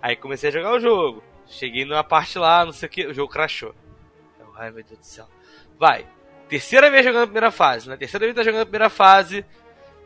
[0.01, 1.23] Aí comecei a jogar o jogo.
[1.47, 3.75] Cheguei numa parte lá, não sei o que, o jogo crashou.
[4.41, 5.29] Eu, ai meu Deus do céu.
[5.79, 6.07] Vai.
[6.49, 7.89] Terceira vez jogando a primeira fase.
[7.89, 9.45] Na terceira vez tá jogando a primeira fase.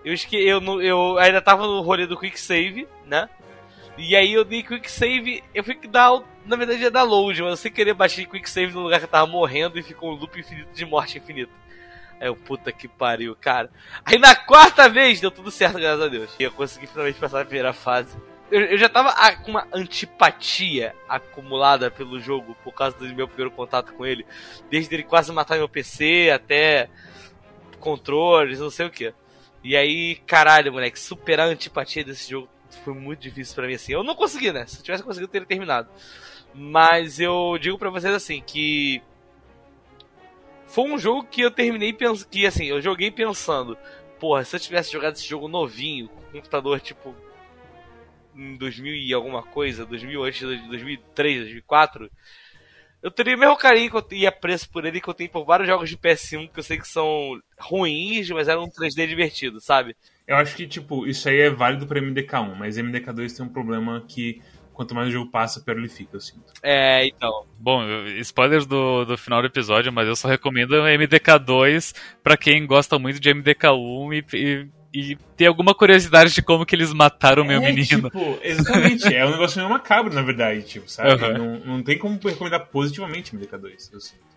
[0.04, 0.36] Eu, esque...
[0.36, 3.28] eu, eu ainda tava no rolê do quick save, né?
[3.96, 7.42] E aí eu dei quick save, eu fui que dar, na verdade ia dar load,
[7.42, 10.12] mas eu sem querer baixei quick save no lugar que eu tava morrendo e ficou
[10.12, 11.50] um loop infinito de morte infinita.
[12.20, 13.70] Aí eu, puta que pariu, cara.
[14.04, 16.30] Aí na quarta vez deu tudo certo, graças a Deus.
[16.38, 18.16] E eu consegui finalmente passar a primeira fase.
[18.50, 23.28] Eu, eu já tava ah, com uma antipatia acumulada pelo jogo por causa do meu
[23.28, 24.24] primeiro contato com ele.
[24.70, 26.88] Desde ele quase matar meu PC até
[27.78, 29.12] controles, não sei o que.
[29.62, 32.48] E aí, caralho, moleque, superar a antipatia desse jogo
[32.84, 33.92] foi muito difícil pra mim assim.
[33.92, 34.66] Eu não consegui, né?
[34.66, 35.88] Se eu tivesse conseguido, eu teria terminado.
[36.54, 39.02] Mas eu digo pra vocês assim que
[40.66, 43.76] foi um jogo que eu terminei pensando que assim, eu joguei pensando,
[44.18, 47.14] porra, se eu tivesse jogado esse jogo novinho, com computador tipo
[48.34, 52.10] em 2000 e alguma coisa, 2000 antes de 2003, 2004,
[53.02, 55.44] eu teria o mesmo carinho que eu ia preço por ele que eu tenho por
[55.44, 59.60] vários jogos de PS1 que eu sei que são ruins, mas eram um 3D divertido,
[59.60, 59.96] sabe?
[60.26, 64.04] Eu acho que, tipo, isso aí é válido pra MDK1, mas MDK2 tem um problema
[64.06, 64.42] que
[64.78, 66.52] quanto mais o jogo passa, pior ele fica, eu sinto.
[66.62, 67.44] É, então.
[67.58, 67.82] Bom,
[68.20, 73.18] spoilers do, do final do episódio, mas eu só recomendo MDK2 pra quem gosta muito
[73.18, 77.62] de MDK1 e, e e ter alguma curiosidade de como que eles mataram o meu
[77.62, 78.10] é, menino.
[78.10, 81.22] Tipo, exatamente, é um negócio meio macabro, na verdade, tipo, sabe?
[81.22, 81.38] Uhum.
[81.38, 84.28] Não, não tem como recomendar positivamente MDK2, eu sinto.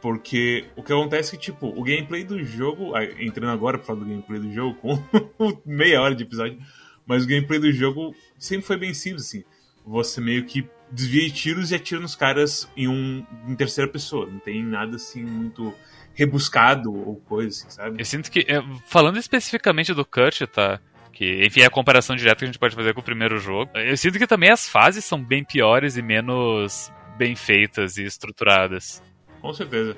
[0.00, 4.00] Porque o que acontece é que, tipo, o gameplay do jogo, entrando agora pra falar
[4.00, 4.74] do gameplay do jogo,
[5.38, 6.58] com meia hora de episódio,
[7.06, 9.44] mas o gameplay do jogo sempre foi bem simples, assim.
[9.86, 14.26] Você meio que desvia tiros e atira nos caras em um em terceira pessoa.
[14.26, 15.72] Não tem nada assim muito
[16.14, 18.00] rebuscado ou coisa, assim, sabe?
[18.00, 20.80] Eu sinto que, é, falando especificamente do Kurt, tá?
[21.12, 23.70] Que, enfim, é a comparação direta que a gente pode fazer com o primeiro jogo.
[23.74, 29.02] Eu sinto que também as fases são bem piores e menos bem feitas e estruturadas.
[29.40, 29.96] Com certeza.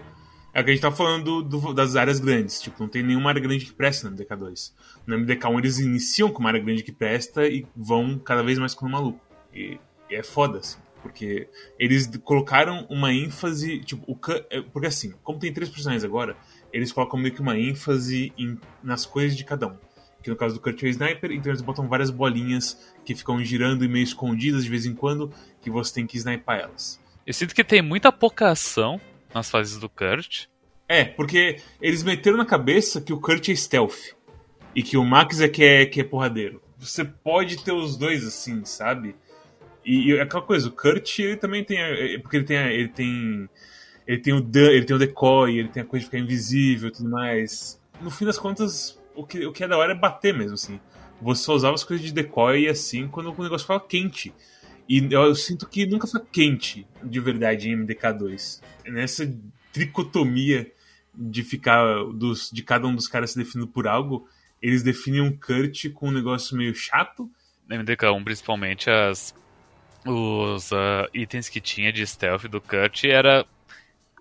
[0.53, 2.61] É que a gente tá falando do, do, das áreas grandes.
[2.61, 4.73] Tipo, não tem nenhuma área grande que presta no MDK2.
[5.07, 8.73] No MDK1 eles iniciam com uma área grande que presta e vão cada vez mais
[8.73, 9.21] com o maluco.
[9.53, 10.79] E, e é foda, assim.
[11.05, 11.47] Porque
[11.79, 13.81] eles colocaram uma ênfase.
[13.81, 16.35] Tipo, o, é, porque assim, como tem três personagens agora,
[16.73, 19.77] eles colocam meio que uma ênfase em, nas coisas de cada um.
[20.23, 23.45] Que no caso do Kurt é o Sniper, então eles botam várias bolinhas que ficam
[23.45, 26.99] girando e meio escondidas de vez em quando, que você tem que snipar elas.
[27.27, 28.99] Eu sinto que tem muita pouca ação
[29.35, 30.47] nas fases do Kurt.
[30.89, 34.15] É, porque eles meteram na cabeça que o Kurt é stealth.
[34.75, 36.63] E que o Max é que é, que é porradeiro.
[36.79, 39.15] Você pode ter os dois assim, sabe?
[39.85, 41.79] E, e aquela coisa, o Kurt ele também tem.
[41.79, 42.57] É, porque ele tem.
[42.57, 43.49] Ele tem.
[44.07, 46.93] Ele tem o ele tem o decoy, ele tem a coisa de ficar invisível e
[46.93, 47.81] tudo mais.
[48.01, 50.79] No fim das contas, o que, o que é da hora é bater mesmo, assim.
[51.23, 54.35] Você só usava as coisas de decoy assim quando o negócio ficava quente.
[54.89, 58.61] E eu, eu sinto que nunca foi quente de verdade em MDK2.
[58.87, 59.33] Nessa
[59.73, 60.71] tricotomia
[61.15, 64.29] de ficar dos, de cada um dos caras se definindo por algo,
[64.61, 67.31] eles definem um Kurt com um negócio meio chato.
[67.69, 69.35] Na MDK1, principalmente, as
[70.05, 73.45] os uh, itens que tinha de stealth do Kurt era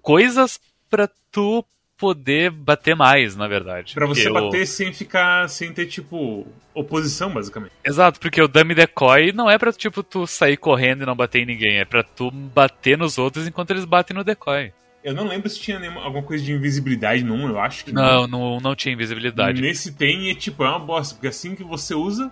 [0.02, 1.66] coisas para tu
[1.98, 3.94] poder bater mais, na verdade.
[3.94, 7.72] Pra você bater sem ficar, sem ter, tipo, oposição, basicamente.
[7.86, 11.42] Exato, porque o dummy decoy não é pra, tipo, tu sair correndo e não bater
[11.42, 14.74] em ninguém, é pra tu bater nos outros enquanto eles batem no decoy.
[15.04, 18.04] Eu não lembro se tinha nenhuma, alguma coisa de invisibilidade num, eu acho que não.
[18.04, 19.62] Não, não, não tinha invisibilidade.
[19.62, 22.32] Nesse tem e, tipo, é uma bosta, porque assim que você usa,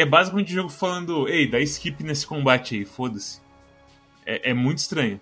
[0.00, 3.40] é basicamente o jogo falando, ei, dá skip nesse combate aí, foda-se.
[4.24, 5.20] É, é, muito estranho.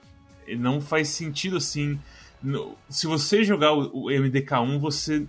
[0.59, 1.99] Não faz sentido assim.
[2.43, 5.27] No, se você jogar o, o, MDK1, você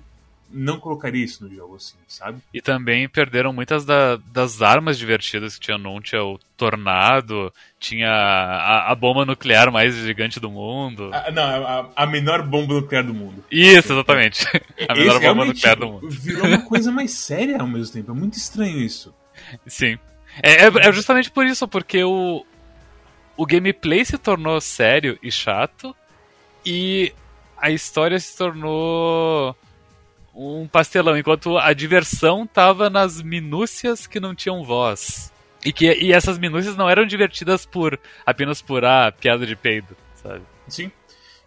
[0.53, 2.39] não colocaria isso no jogo, assim, sabe?
[2.53, 8.09] E também perderam muitas da, das armas divertidas que tinha no Tinha o Tornado, tinha
[8.09, 11.09] a, a, bomba nuclear mais gigante do mundo.
[11.13, 13.43] A, não, a, a, menor bomba nuclear do mundo.
[13.49, 14.45] Isso, exatamente.
[14.87, 16.09] a menor bomba nuclear do mundo.
[16.09, 18.11] Virou uma coisa mais séria ao mesmo tempo.
[18.11, 19.13] É muito estranho isso.
[19.67, 19.97] Sim.
[20.41, 22.45] É, é, é, justamente por isso, porque o,
[23.35, 25.95] o gameplay se tornou sério e chato
[26.65, 27.13] e
[27.57, 29.55] a história se tornou
[30.33, 35.31] um pastelão, enquanto a diversão tava nas minúcias que não tinham voz.
[35.63, 39.55] E, que, e essas minúcias não eram divertidas por apenas por a ah, piada de
[39.55, 40.41] peido, sabe?
[40.67, 40.91] Sim.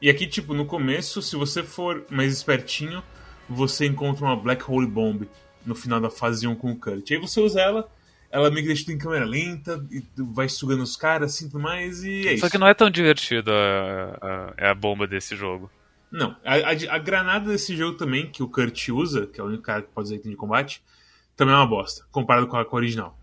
[0.01, 3.03] E aqui, tipo, no começo, se você for mais espertinho,
[3.49, 5.29] você encontra uma Black Hole Bomb
[5.65, 7.11] no final da fase 1 com o Kurt.
[7.11, 7.89] Aí você usa ela,
[8.35, 11.63] ela meio que deixa tudo em câmera lenta, e vai sugando os caras, assim, tudo
[11.63, 12.41] mais, e é Só isso.
[12.41, 15.71] Só que não é tão divertido a, a, a bomba desse jogo.
[16.11, 19.47] Não, a, a, a, granada desse jogo também, que o Kurt usa, que é o
[19.47, 20.83] único cara que pode usar item de combate,
[21.37, 23.17] também é uma bosta, comparado com a, com a original.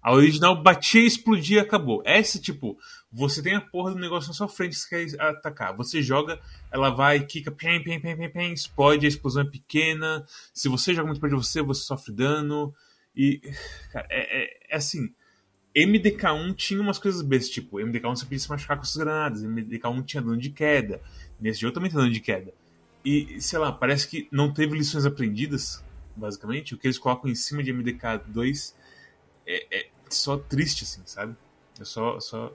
[0.00, 2.00] A original batia, explodia e acabou.
[2.06, 2.78] Essa, tipo,
[3.12, 5.76] você tem a porra do negócio na sua frente que você quer atacar.
[5.76, 6.40] Você joga,
[6.72, 10.24] ela vai, quica, pem, pem, pem, pem, pem, explode, a explosão é pequena.
[10.54, 12.72] Se você joga muito perto de você, você sofre dano.
[13.16, 13.40] E,
[13.90, 15.12] cara, é, é, é assim.
[15.74, 20.04] MDK1 tinha umas coisas bestas, tipo, MDK1 você podia se machucar com essas granadas, MDK1
[20.06, 21.02] tinha dano de queda.
[21.38, 22.54] Nesse jogo também tem dano de queda.
[23.04, 25.84] E, sei lá, parece que não teve lições aprendidas,
[26.16, 26.74] basicamente.
[26.74, 28.74] O que eles colocam em cima de MDK2
[29.46, 31.36] é, é só triste, assim, sabe?
[31.78, 32.18] É só.
[32.20, 32.52] só...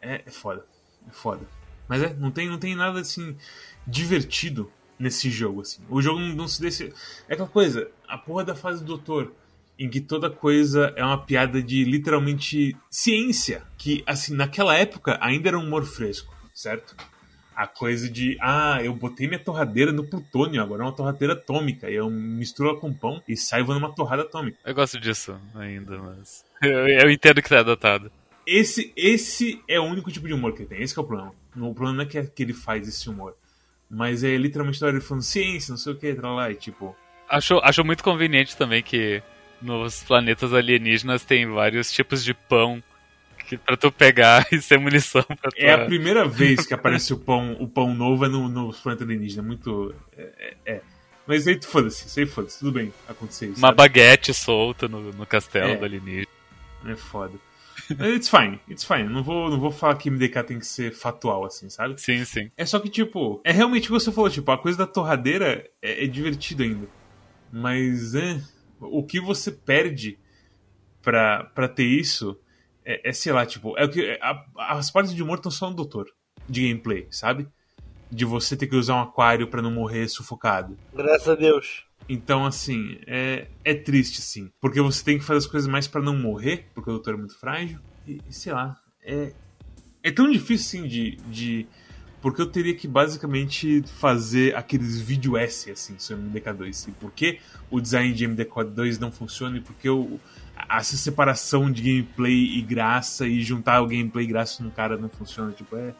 [0.00, 0.66] É, é foda.
[1.08, 1.46] É foda.
[1.88, 3.36] Mas é, não tem, não tem nada assim
[3.86, 5.82] divertido nesse jogo, assim.
[5.88, 6.84] O jogo não, não se deixa.
[7.28, 9.32] É aquela coisa, a porra da fase do doutor,
[9.78, 13.62] em que toda coisa é uma piada de literalmente ciência.
[13.76, 16.94] Que, assim, naquela época ainda era um humor fresco, certo?
[17.54, 21.88] A coisa de, ah, eu botei minha torradeira no plutônio, agora é uma torradeira atômica.
[21.88, 24.58] E eu misturo ela com pão e saio numa torrada atômica.
[24.64, 26.44] Eu gosto disso ainda, mas.
[26.62, 28.10] Eu, eu entendo que tá adotado.
[28.46, 30.80] esse, esse é o único tipo de humor que ele tem.
[30.80, 31.34] Esse é o problema.
[31.54, 33.36] O problema não é que, é que ele faz esse humor.
[33.90, 36.96] Mas é literalmente ele falando ciência, não sei o que, lá, e tipo.
[37.28, 39.22] Acho, acho muito conveniente também que
[39.60, 42.82] nos planetas alienígenas tem vários tipos de pão
[43.48, 45.58] que, pra tu pegar e ser munição pra tua...
[45.58, 49.04] É a primeira vez que aparece o pão, o pão novo é no, no planeta
[49.04, 49.42] alienígena.
[49.42, 49.94] Muito.
[50.16, 50.54] É.
[50.66, 50.80] é.
[51.26, 53.58] Mas aí foda-se, isso aí foda-se, tudo bem acontecer isso.
[53.58, 53.78] Uma sabe?
[53.78, 55.76] baguete solta no, no castelo é.
[55.76, 56.26] do alienígena.
[56.86, 57.32] É foda.
[58.14, 59.04] It's fine, it's fine.
[59.04, 62.00] Não vou, não vou falar que MDK tem que ser factual, assim, sabe?
[62.00, 62.50] Sim, sim.
[62.56, 65.68] É só que, tipo, é realmente o que você falou, tipo, a coisa da torradeira
[65.82, 66.88] é, é divertido ainda.
[67.52, 68.40] Mas, é,
[68.80, 70.18] o que você perde
[71.02, 72.38] pra, pra ter isso
[72.84, 74.04] é, é, sei lá, tipo, é o que.
[74.04, 74.44] É, a,
[74.78, 76.06] as partes de humor estão só no doutor
[76.48, 77.48] de gameplay, sabe?
[78.10, 80.76] De você ter que usar um aquário para não morrer sufocado.
[80.92, 81.84] Graças a Deus.
[82.08, 84.50] Então, assim, é, é triste, sim.
[84.60, 87.16] Porque você tem que fazer as coisas mais para não morrer, porque o doutor é
[87.16, 87.78] muito frágil.
[88.06, 89.32] E, sei lá, é,
[90.02, 91.66] é tão difícil, assim, de, de.
[92.20, 96.88] Porque eu teria que basicamente fazer aqueles vídeo S, assim, sobre MDK2.
[96.88, 97.38] E por que
[97.70, 100.18] o design de MDK2 não funciona e por que o,
[100.68, 105.08] essa separação de gameplay e graça e juntar o gameplay e graça num cara não
[105.08, 105.52] funciona.
[105.52, 105.94] Tipo, é,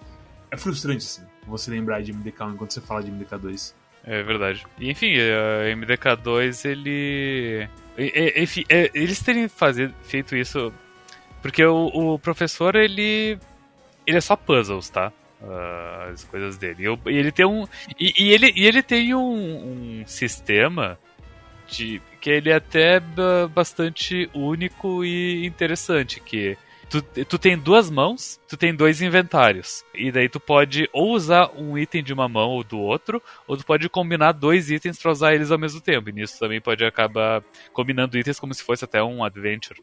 [0.50, 3.74] é frustrante, assim, você lembrar de MDK enquanto você fala de MDK2.
[4.06, 4.64] É verdade.
[4.78, 7.68] E, enfim, a MDK2, ele.
[7.96, 9.48] É, eles terem
[10.02, 10.72] feito isso.
[11.40, 13.38] Porque o, o, professor, ele.
[14.06, 15.12] Ele é só puzzles, tá?
[15.40, 16.84] Uh, as coisas dele.
[17.06, 17.66] E ele tem um.
[17.98, 20.98] E, e, ele, e ele tem um, um sistema
[21.66, 23.00] de que ele é até
[23.52, 26.56] bastante único e interessante, que
[26.94, 29.84] Tu, tu tem duas mãos, tu tem dois inventários.
[29.92, 33.56] E daí tu pode ou usar um item de uma mão ou do outro, ou
[33.56, 36.08] tu pode combinar dois itens para usar eles ao mesmo tempo.
[36.08, 39.82] E nisso também pode acabar combinando itens como se fosse até um adventure.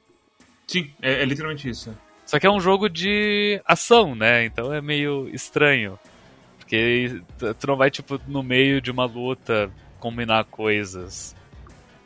[0.66, 1.94] Sim, é, é literalmente isso.
[2.26, 4.46] Só que é um jogo de ação, né?
[4.46, 6.00] Então é meio estranho.
[6.60, 7.22] Porque
[7.60, 9.70] tu não vai, tipo, no meio de uma luta
[10.00, 11.36] combinar coisas.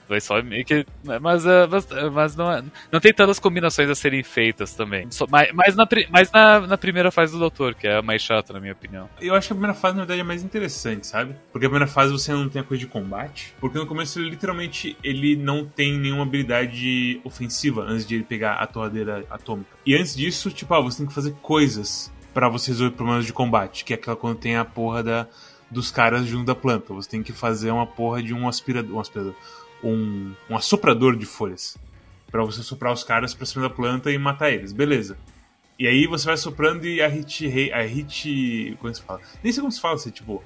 [0.07, 0.85] Vai só meio que.
[1.21, 5.07] Mas, uh, mas, mas não, é, não tem tantas combinações a serem feitas também.
[5.29, 8.53] Mas mas, na, mas na, na primeira fase do Doutor, que é a mais chata,
[8.53, 9.09] na minha opinião.
[9.19, 11.35] Eu acho que a primeira fase, na verdade, é mais interessante, sabe?
[11.51, 13.53] Porque a primeira fase você não tem a coisa de combate.
[13.59, 18.55] Porque no começo, ele, literalmente, ele não tem nenhuma habilidade ofensiva antes de ele pegar
[18.55, 19.69] a torradeira atômica.
[19.85, 23.33] E antes disso, tipo, ah, você tem que fazer coisas para você resolver problemas de
[23.33, 23.83] combate.
[23.83, 25.27] Que é aquela quando tem a porra da,
[25.69, 26.93] dos caras junto da planta.
[26.93, 28.95] Você tem que fazer uma porra de um aspirador.
[28.95, 29.33] Um aspirador
[29.85, 31.77] um, um assoprador de folhas.
[32.31, 34.73] para você soprar os caras pra cima da planta e matar eles.
[34.73, 35.17] Beleza.
[35.77, 37.71] E aí você vai soprando e a hit.
[37.71, 38.75] A hit.
[38.79, 39.21] Como se fala?
[39.43, 40.43] Nem sei como se fala, assim, tipo.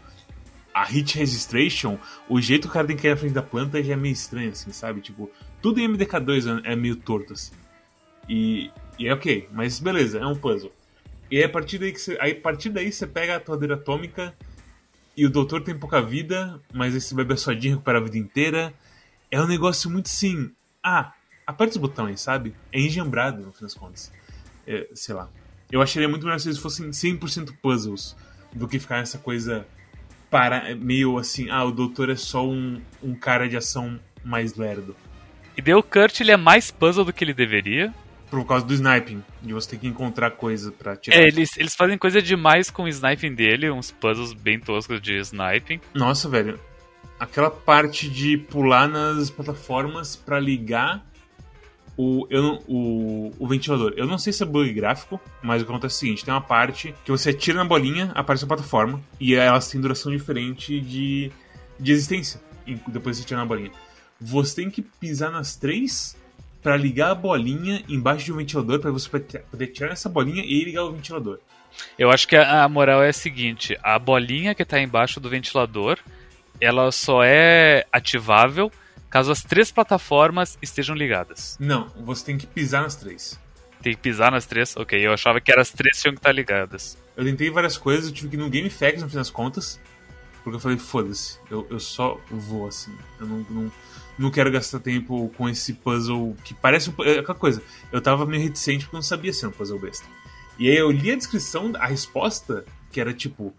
[0.72, 1.98] A hit registration,
[2.30, 4.14] o jeito que o cara tem que ir na frente da planta já é meio
[4.14, 5.02] estranho, assim, sabe?
[5.02, 5.30] Tipo,
[5.62, 7.54] tudo em MDK2 é meio torto, assim.
[8.30, 10.72] E, e é ok, mas beleza, é um puzzle.
[11.30, 13.74] E aí a partir daí, que você, aí, a partir daí você pega a torradeira
[13.74, 14.34] atômica
[15.18, 18.74] e o doutor tem pouca vida, mas esse bebê sozinho recupera a vida inteira
[19.32, 20.52] é um negócio muito assim.
[20.84, 21.14] Ah,
[21.46, 22.56] aperta os botões, sabe?
[22.72, 24.12] É engembrado, no fim das contas.
[24.68, 25.30] É, sei lá.
[25.72, 28.16] Eu acharia muito melhor se eles fossem 100% puzzles
[28.54, 29.68] do que ficar essa coisa
[30.30, 34.96] para meio assim, ah, o doutor é só um, um cara de ação mais lerdo.
[35.58, 37.94] E o Kurt ele é mais puzzle do que ele deveria.
[38.30, 41.18] Por causa do sniping, de você ter que encontrar coisa pra tirar.
[41.18, 45.18] É, eles, eles fazem coisa demais com o sniping dele, uns puzzles bem toscos de
[45.18, 45.82] sniping.
[45.96, 46.60] Nossa, velho,
[47.20, 51.06] aquela parte de pular nas plataformas para ligar
[51.98, 53.94] o, eu, o, o ventilador.
[53.98, 56.34] Eu não sei se é bug gráfico, mas o que acontece é o seguinte: tem
[56.34, 60.80] uma parte que você atira na bolinha, aparece a plataforma, e elas têm duração diferente
[60.80, 61.30] de,
[61.78, 62.40] de existência.
[62.88, 63.72] Depois você atira na bolinha.
[64.22, 66.16] Você tem que pisar nas três
[66.64, 70.64] para ligar a bolinha embaixo de um ventilador para você poder tirar essa bolinha e
[70.64, 71.40] ligar o ventilador.
[71.98, 76.00] Eu acho que a moral é a seguinte: a bolinha que está embaixo do ventilador
[76.62, 78.72] ela só é ativável
[79.10, 81.58] caso as três plataformas estejam ligadas.
[81.60, 83.40] Não, você tem que pisar nas três.
[83.82, 84.76] Tem que pisar nas três?
[84.76, 86.98] Ok, eu achava que as três tinham que estar ligadas.
[87.16, 89.80] Eu tentei várias coisas, eu tive que ir no GameFAQs no fim das contas,
[90.44, 92.96] porque eu falei, foda-se, eu, eu só vou assim.
[93.20, 93.72] Eu não, não,
[94.18, 97.64] não quero gastar tempo com esse puzzle que parece um, é aquela coisa.
[97.92, 100.06] Eu tava meio reticente porque eu não sabia ser um puzzle besta.
[100.58, 103.56] E aí eu li a descrição, a resposta, que era tipo,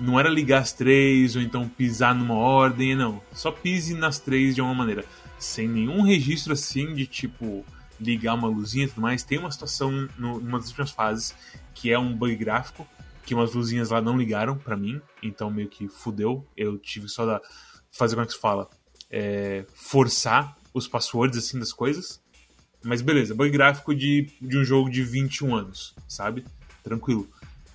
[0.00, 3.20] não era ligar as três ou então pisar numa ordem, não.
[3.32, 5.04] Só pise nas três de alguma maneira.
[5.38, 7.64] Sem nenhum registro assim de tipo
[8.00, 9.22] ligar uma luzinha e tudo mais.
[9.22, 11.34] Tem uma situação numa das últimas fases
[11.74, 12.88] que é um bug gráfico,
[13.24, 16.46] que umas luzinhas lá não ligaram para mim, então meio que fudeu.
[16.56, 17.40] Eu tive só da
[17.92, 18.68] fazer como é que se fala?
[19.10, 22.20] É, forçar os passwords assim das coisas.
[22.82, 26.44] Mas beleza, bug gráfico de, de um jogo de 21 anos, sabe?
[26.82, 27.28] Tranquilo.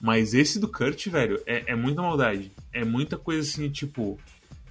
[0.05, 2.51] Mas esse do Kurt, velho, é, é muita maldade.
[2.71, 4.19] É muita coisa assim, tipo.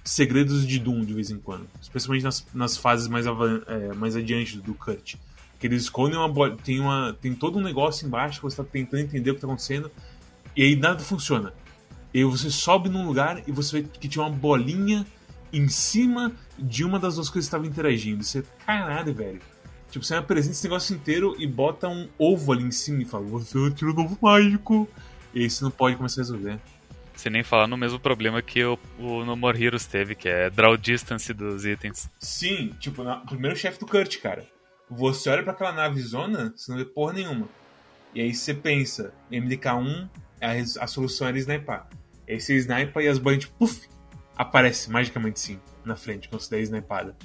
[0.01, 1.67] Segredos de Doom de vez em quando.
[1.81, 5.15] Especialmente nas, nas fases mais, é, mais adiante do Kurt.
[5.59, 6.55] Que eles escondem uma bola.
[6.63, 9.47] Tem, uma, tem todo um negócio embaixo que você tá tentando entender o que tá
[9.47, 9.91] acontecendo.
[10.55, 11.51] E aí nada funciona.
[12.13, 15.05] E aí você sobe num lugar e você vê que tinha uma bolinha
[15.51, 18.23] em cima de uma das duas coisas que estavam interagindo.
[18.23, 19.41] Você, caralho, velho.
[19.91, 23.25] Tipo, você apresenta esse negócio inteiro e bota um ovo ali em cima e fala,
[23.25, 24.87] você tira o novo mágico.
[25.35, 26.59] E aí você não pode começar a resolver.
[27.13, 30.49] Sem nem falar no mesmo problema que o, o No More Heroes teve, que é
[30.49, 32.09] draw distance dos itens.
[32.19, 34.45] Sim, tipo, na, primeiro chefe do Kurt, cara.
[34.89, 37.49] Você olha para aquela nave zona, você não vê porra nenhuma.
[38.13, 40.09] E aí você pensa, MDK1,
[40.41, 41.83] a, a solução era sniper.
[42.27, 43.89] E aí você snipa e as bandas, puf,
[44.37, 47.15] aparece magicamente sim, na frente, quando você der snipada.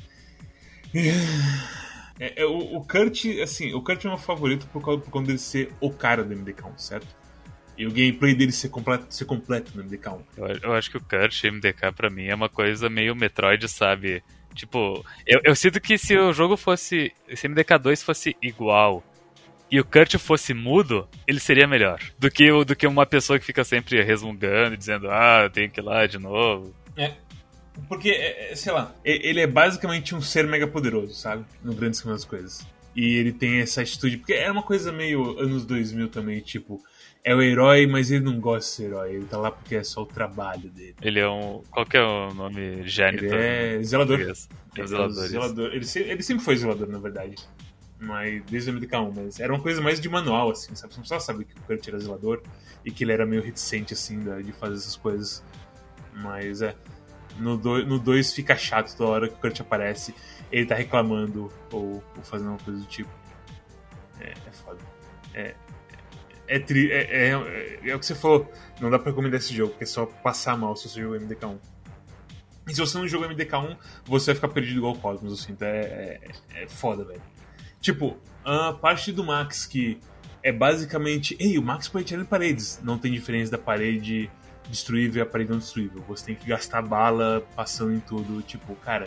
[2.23, 5.29] É, é, o, o, Kurt, assim, o Kurt é meu favorito por causa, por conta
[5.29, 7.20] dele ser o cara do MDK1, certo?
[7.81, 10.21] E o gameplay dele ser completo, ser completo no MDK1.
[10.37, 14.23] Eu, eu acho que o Kurt MDK pra mim é uma coisa meio Metroid, sabe?
[14.55, 17.11] Tipo, eu, eu sinto que se o jogo fosse.
[17.35, 19.03] Se MDK2 fosse igual
[19.71, 21.99] e o Kurt fosse mudo, ele seria melhor.
[22.19, 25.81] Do que, do que uma pessoa que fica sempre resmungando, dizendo, ah, eu tenho que
[25.81, 26.75] ir lá de novo.
[26.99, 27.15] É,
[27.89, 31.47] porque, é, é, sei lá, ele é basicamente um ser mega poderoso, sabe?
[31.65, 32.67] No grande esquema das coisas.
[32.95, 36.83] E ele tem essa atitude, porque é uma coisa meio anos 2000 também, tipo,
[37.23, 39.85] é o herói, mas ele não gosta de ser herói, ele tá lá porque é
[39.85, 40.97] só o trabalho dele.
[41.03, 41.63] Ele é um.
[41.71, 43.25] Qual que é o nome gênito?
[43.25, 44.21] Ele é zelador.
[44.21, 45.27] É, é zelador.
[45.27, 45.67] zelador.
[45.73, 47.37] Ele, ele sempre foi zelador, na verdade.
[47.99, 50.95] Mas desde o MDK1, mas era uma coisa mais de manual, assim, sabe?
[50.95, 52.43] Você não precisava saber que o Kurt era zelador
[52.83, 55.45] e que ele era meio reticente, assim, de fazer essas coisas.
[56.15, 56.75] Mas é.
[57.39, 60.15] No 2 no dois fica chato toda hora que o Kurt aparece,
[60.51, 63.11] ele tá reclamando ou, ou fazendo uma coisa do tipo.
[64.19, 64.79] É, é foda.
[65.35, 65.55] É,
[66.51, 69.55] é, tri, é, é, é, é, o que você falou, não dá pra recomendar esse
[69.55, 71.59] jogo, porque é só passar mal se você jogou MDK1.
[72.69, 75.69] E se você não jogou MDK1, você vai ficar perdido igual o Cosmos, assim, então
[75.69, 77.23] é, é, é foda, velho.
[77.81, 80.01] Tipo, a parte do Max que
[80.43, 81.37] é basicamente.
[81.39, 82.81] Ei, o Max pode atirar em paredes.
[82.83, 84.31] Não tem diferença da parede
[84.69, 86.03] destruível e a parede não destruível.
[86.09, 88.43] Você tem que gastar bala passando em tudo.
[88.43, 89.07] Tipo, cara.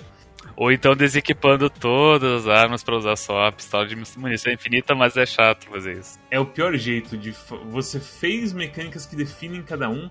[0.55, 5.17] Ou então desequipando todas as armas para usar só a pistola de munição infinita, mas
[5.17, 6.19] é chato fazer isso.
[6.29, 7.33] É o pior jeito de.
[7.69, 10.09] Você fez mecânicas que definem cada um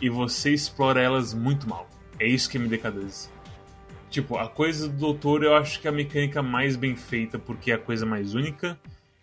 [0.00, 1.88] e você explora elas muito mal.
[2.18, 3.30] É isso que é MDK2.
[4.10, 7.70] Tipo, a coisa do doutor eu acho que é a mecânica mais bem feita porque
[7.70, 8.78] é a coisa mais única.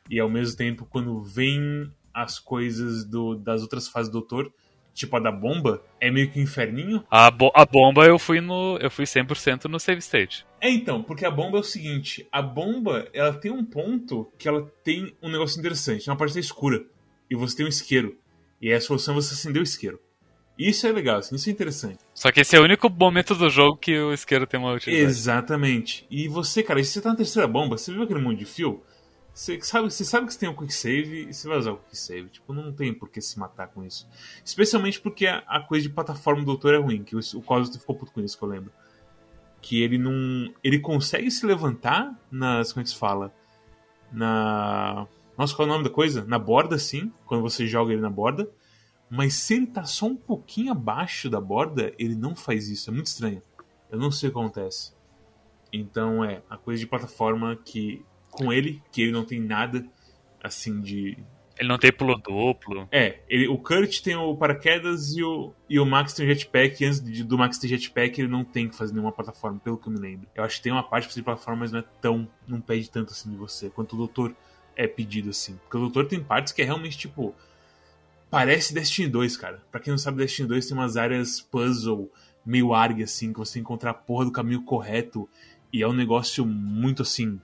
[0.09, 4.51] E ao mesmo tempo, quando vem as coisas do, das outras fases do doutor,
[4.95, 7.03] tipo a da bomba, é meio que um inferninho.
[7.11, 8.77] A, bo a bomba eu fui no.
[8.81, 10.45] Eu fui 100% no save state.
[10.61, 14.47] É então, porque a bomba é o seguinte: a bomba ela tem um ponto que
[14.47, 16.09] ela tem um negócio interessante.
[16.09, 16.83] Uma parte tá escura.
[17.29, 18.17] E você tem um isqueiro.
[18.61, 19.99] E a solução é você acender o isqueiro.
[20.57, 21.99] Isso é legal, assim, isso é interessante.
[22.13, 25.05] Só que esse é o único momento do jogo que o isqueiro tem uma utilidade.
[25.05, 26.07] Exatamente.
[26.09, 28.81] E você, cara, se você tá na terceira bomba, você viu aquele monte de fio?
[29.35, 31.77] Você sabe, você sabe que você tem um quick save e você vai usar o
[31.77, 32.29] quick save.
[32.29, 34.07] Tipo, não tem por que se matar com isso.
[34.45, 37.77] Especialmente porque a, a coisa de plataforma do doutor é ruim, que o, o Cosmo
[37.77, 38.71] ficou puto com isso, que eu lembro.
[39.61, 40.53] Que ele não.
[40.63, 42.71] Ele consegue se levantar nas.
[42.71, 43.33] Como é que se fala?
[44.09, 45.05] Na.
[45.37, 46.23] Nossa, qual é o nome da coisa?
[46.23, 48.49] Na borda, sim, quando você joga ele na borda.
[49.09, 52.89] Mas se ele tá só um pouquinho abaixo da borda, ele não faz isso.
[52.89, 53.41] É muito estranho.
[53.91, 54.93] Eu não sei o que acontece.
[55.73, 58.01] Então é, a coisa de plataforma que.
[58.37, 59.85] Com ele, que ele não tem nada
[60.43, 61.17] assim de.
[61.57, 62.87] Ele não tem pulo duplo.
[62.91, 66.83] É, ele, o Kurt tem o paraquedas e o, e o Max tem o jetpack.
[66.83, 69.77] E antes de, do Max ter jetpack, ele não tem que fazer nenhuma plataforma, pelo
[69.77, 70.27] que eu me lembro.
[70.35, 72.27] Eu acho que tem uma parte de plataforma, mas não é tão.
[72.45, 74.35] não pede tanto assim de você, quanto o Doutor
[74.75, 75.57] é pedido assim.
[75.63, 77.33] Porque o Doutor tem partes que é realmente tipo
[78.29, 79.63] Parece Destiny 2, cara.
[79.71, 82.11] Pra quem não sabe, Destiny 2 tem umas áreas puzzle
[82.45, 85.29] meio ARG, assim, que você encontrar a porra do caminho correto.
[85.71, 87.39] E é um negócio muito, assim,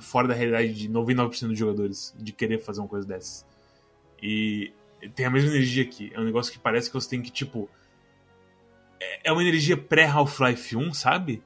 [0.00, 3.46] fora da realidade de 99% dos jogadores de querer fazer uma coisa dessas.
[4.22, 4.72] E
[5.14, 6.10] tem a mesma energia aqui.
[6.14, 7.68] É um negócio que parece que você tem que, tipo.
[9.00, 11.42] É, é uma energia pré-Half-Life 1, sabe?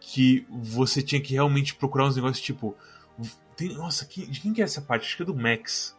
[0.00, 2.76] Que você tinha que realmente procurar uns negócios tipo.
[3.56, 5.06] Tem, nossa, que, de quem que é essa parte?
[5.06, 5.96] Acho que é do Max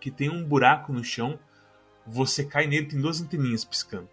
[0.00, 1.38] que tem um buraco no chão,
[2.06, 4.08] você cai nele, tem duas anteninhas piscando.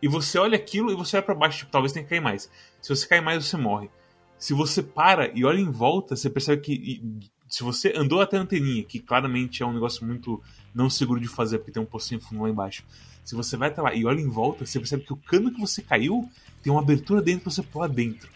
[0.00, 2.50] E você olha aquilo e você vai para baixo, tipo, talvez tenha que cair mais.
[2.80, 3.90] Se você cair mais, você morre.
[4.38, 7.02] Se você para e olha em volta, você percebe que
[7.48, 10.42] se você andou até a anteninha, que claramente é um negócio muito
[10.74, 12.84] não seguro de fazer, porque tem um pocinho fundo lá embaixo.
[13.24, 15.60] Se você vai até lá e olha em volta, você percebe que o cano que
[15.60, 16.30] você caiu
[16.62, 18.28] tem uma abertura dentro pra você pular dentro.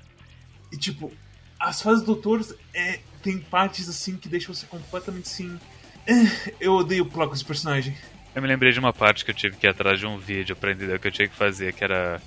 [0.72, 1.12] E tipo,
[1.58, 2.44] as fases do doutor
[2.74, 5.58] é, tem partes assim que deixam você completamente assim.
[6.06, 7.96] é, eu odeio pular com esse personagem.
[8.34, 10.56] Eu me lembrei de uma parte que eu tive que ir atrás de um vídeo
[10.56, 12.20] pra entender o que eu tinha que fazer, que era.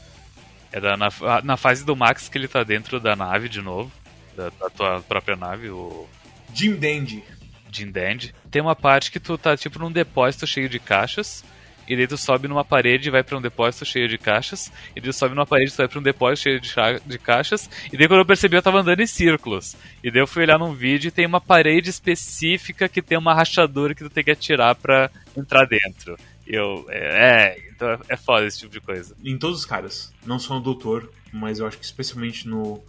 [0.76, 1.08] Era na,
[1.42, 3.90] na fase do Max que ele tá dentro da nave de novo.
[4.36, 6.06] Da, da tua própria nave, o
[6.54, 7.24] Jim Dandy.
[7.72, 8.36] Jim Dandy.
[8.52, 11.46] Tem uma parte que tu tá tipo num depósito cheio de caixas.
[11.88, 14.70] E daí tu sobe numa parede e vai pra um depósito cheio de caixas.
[14.94, 17.70] E daí tu sobe numa parede e vai pra um depósito cheio de, de caixas.
[17.94, 19.78] E daí quando eu percebi eu tava andando em círculos.
[20.04, 23.34] E daí eu fui olhar num vídeo e tem uma parede específica que tem uma
[23.34, 26.18] rachadura que tu tem que atirar pra entrar dentro.
[26.46, 26.86] Eu.
[26.90, 29.16] É, é, então é foda esse tipo de coisa.
[29.24, 30.14] Em todos os caras.
[30.26, 32.84] Não só no doutor, mas eu acho que especialmente no.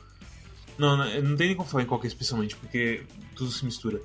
[0.79, 3.03] Não, não, não tem nem como falar em qualquer especialmente, porque
[3.35, 4.01] tudo se mistura.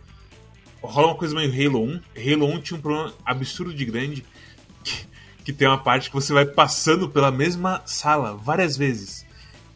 [0.81, 2.01] Rola uma coisa meio Halo 1.
[2.33, 4.25] Halo 1 tinha um problema absurdo de grande.
[4.83, 5.05] Que,
[5.45, 9.27] que tem uma parte que você vai passando pela mesma sala várias vezes.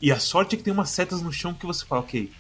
[0.02, 2.32] E a sorte é que tem umas setas no chão que você fala, ok,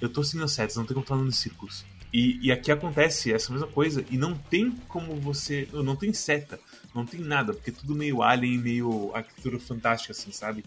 [0.00, 1.84] eu tô seguindo as setas, não tem como estar andando em círculos.
[2.12, 5.68] E, e aqui acontece essa mesma coisa, e não tem como você.
[5.72, 6.58] Não tem seta,
[6.94, 10.64] não tem nada, porque é tudo meio alien, meio arquitetura fantástica, assim, sabe?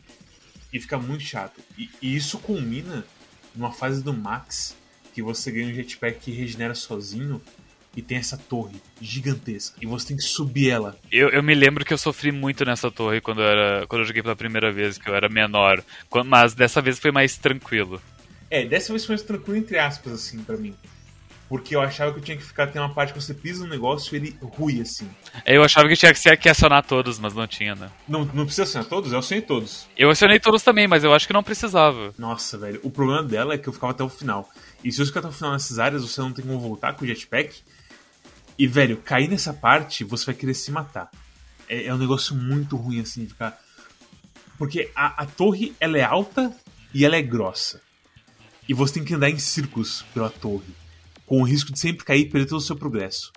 [0.72, 1.62] E fica muito chato.
[1.78, 3.06] E, e isso culmina
[3.54, 4.76] numa fase do Max,
[5.14, 7.42] que você ganha um jetpack que regenera sozinho,
[7.96, 10.98] e tem essa torre gigantesca, e você tem que subir ela.
[11.12, 14.08] Eu, eu me lembro que eu sofri muito nessa torre quando eu, era, quando eu
[14.08, 15.84] joguei pela primeira vez, que eu era menor.
[16.26, 18.02] Mas dessa vez foi mais tranquilo.
[18.50, 20.74] É, dessa vez foi mais tranquilo, entre aspas, assim, pra mim.
[21.54, 22.66] Porque eu achava que eu tinha que ficar.
[22.66, 25.08] Tem uma parte que você pisa no negócio e ele rui, assim.
[25.46, 27.92] Eu achava que tinha que acionar todos, mas não tinha, né?
[28.08, 29.14] Não, não precisa assinar todos?
[29.14, 29.88] Eu assinei todos.
[29.96, 32.12] Eu acionei todos também, mas eu acho que não precisava.
[32.18, 32.80] Nossa, velho.
[32.82, 34.50] O problema dela é que eu ficava até o final.
[34.84, 37.06] E se você ficar até o final nessas áreas, você não tem como voltar com
[37.06, 37.62] o jetpack.
[38.58, 41.12] E, velho, cair nessa parte, você vai querer se matar.
[41.70, 43.62] É, é um negócio muito ruim, assim, de ficar.
[44.58, 46.52] Porque a, a torre, ela é alta
[46.92, 47.80] e ela é grossa.
[48.68, 50.82] E você tem que andar em círculos pela torre.
[51.34, 53.32] Com o risco de sempre cair e perder todo o seu progresso.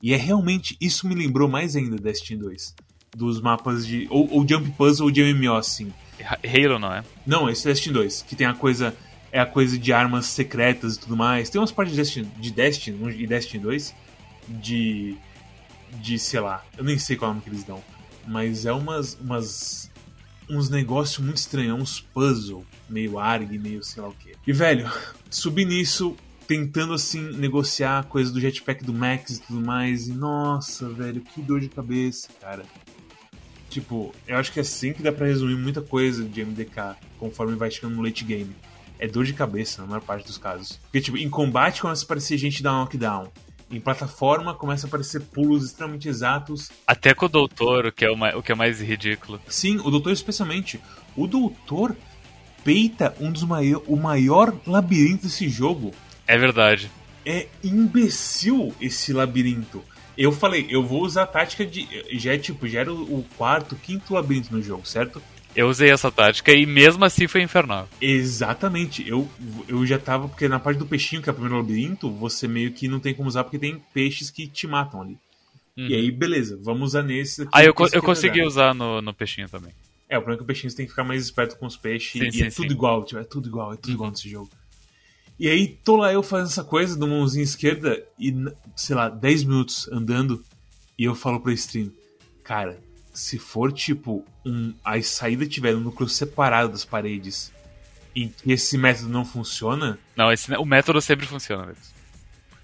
[0.00, 0.76] E é realmente.
[0.80, 2.72] Isso me lembrou mais ainda Destiny 2.
[3.16, 4.06] Dos mapas de.
[4.10, 5.92] Ou, ou Jump Puzzle ou de MMO, assim.
[6.24, 7.02] Ha- Halo, não é?
[7.26, 8.94] Não, esse é Destiny 2, que tem a coisa.
[9.32, 11.50] É a coisa de armas secretas e tudo mais.
[11.50, 13.92] Tem umas partes de Destiny, de Destiny e Destiny 2
[14.48, 15.16] de.
[16.00, 17.82] De, sei lá, eu nem sei qual o nome que eles dão.
[18.24, 19.18] Mas é umas.
[19.20, 19.90] umas
[20.48, 24.32] uns negócios muito estranhos, uns puzzle, meio ARG, meio sei lá o que.
[24.46, 24.88] E velho,
[25.28, 26.16] subi nisso,
[26.46, 30.08] tentando assim negociar a coisa do jetpack do Max e tudo mais.
[30.08, 32.64] E nossa, velho, que dor de cabeça, cara.
[33.68, 37.56] Tipo, eu acho que é assim que dá pra resumir muita coisa de MDK conforme
[37.56, 38.54] vai chegando no late game.
[38.98, 40.78] É dor de cabeça na maior parte dos casos.
[40.82, 43.28] Porque, tipo, em combate começa a aparecer gente dar knockdown.
[43.70, 46.70] Em plataforma começa a aparecer pulos extremamente exatos.
[46.86, 49.40] Até com o doutor, o que é o mais, o que é mais ridículo.
[49.48, 50.78] Sim, o doutor especialmente.
[51.16, 51.96] O doutor
[52.62, 55.92] peita um dos maior, o maior labirinto desse jogo.
[56.34, 56.90] É verdade.
[57.26, 59.84] É imbecil esse labirinto.
[60.16, 61.86] Eu falei, eu vou usar a tática de.
[62.12, 65.22] Já é tipo, já era o quarto, quinto labirinto no jogo, certo?
[65.54, 67.86] Eu usei essa tática e mesmo assim foi infernal.
[68.00, 69.06] Exatamente.
[69.06, 69.28] Eu,
[69.68, 70.28] eu já tava.
[70.28, 73.12] Porque na parte do peixinho, que é o primeiro labirinto, você meio que não tem
[73.14, 75.18] como usar porque tem peixes que te matam ali.
[75.76, 77.42] E aí, beleza, vamos usar nesse.
[77.42, 78.48] aqui, Ah, eu, co- eu consegui legal.
[78.48, 79.72] usar no, no peixinho também.
[80.08, 81.76] É, o problema é que o peixinho você tem que ficar mais esperto com os
[81.76, 82.74] peixes Sim, e sim, é tudo sim.
[82.74, 84.50] igual, tipo, é tudo igual, é tudo igual nesse jogo.
[85.42, 88.32] E aí, tô lá eu fazendo essa coisa do mãozinha esquerda e,
[88.76, 90.40] sei lá, 10 minutos andando
[90.96, 91.90] e eu falo pra stream,
[92.44, 92.78] cara,
[93.12, 97.52] se for tipo, um, a saída tiver um núcleo separado das paredes
[98.14, 101.82] em que esse método não funciona, Não, esse, o método sempre funciona mesmo.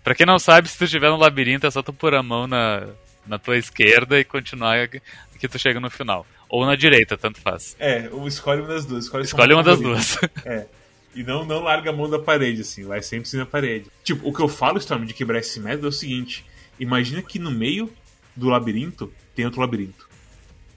[0.04, 2.46] Pra quem não sabe, se tu estiver no labirinto, é só tu pôr a mão
[2.46, 2.86] na,
[3.26, 5.02] na tua esquerda e continuar que
[5.38, 6.26] que tu chega no final.
[6.48, 7.76] Ou na direita, tanto faz.
[7.78, 9.04] é, ou escolhe uma das duas.
[9.04, 10.16] Escolhe, Escolhe mão uma das duas.
[10.44, 10.66] É.
[11.14, 13.90] E não, não larga a mão da parede, assim, vai sempre sim na parede.
[14.04, 16.44] Tipo, o que eu falo, Storm, de quebrar esse método é o seguinte:
[16.78, 17.90] imagina que no meio
[18.36, 20.08] do labirinto tem outro labirinto.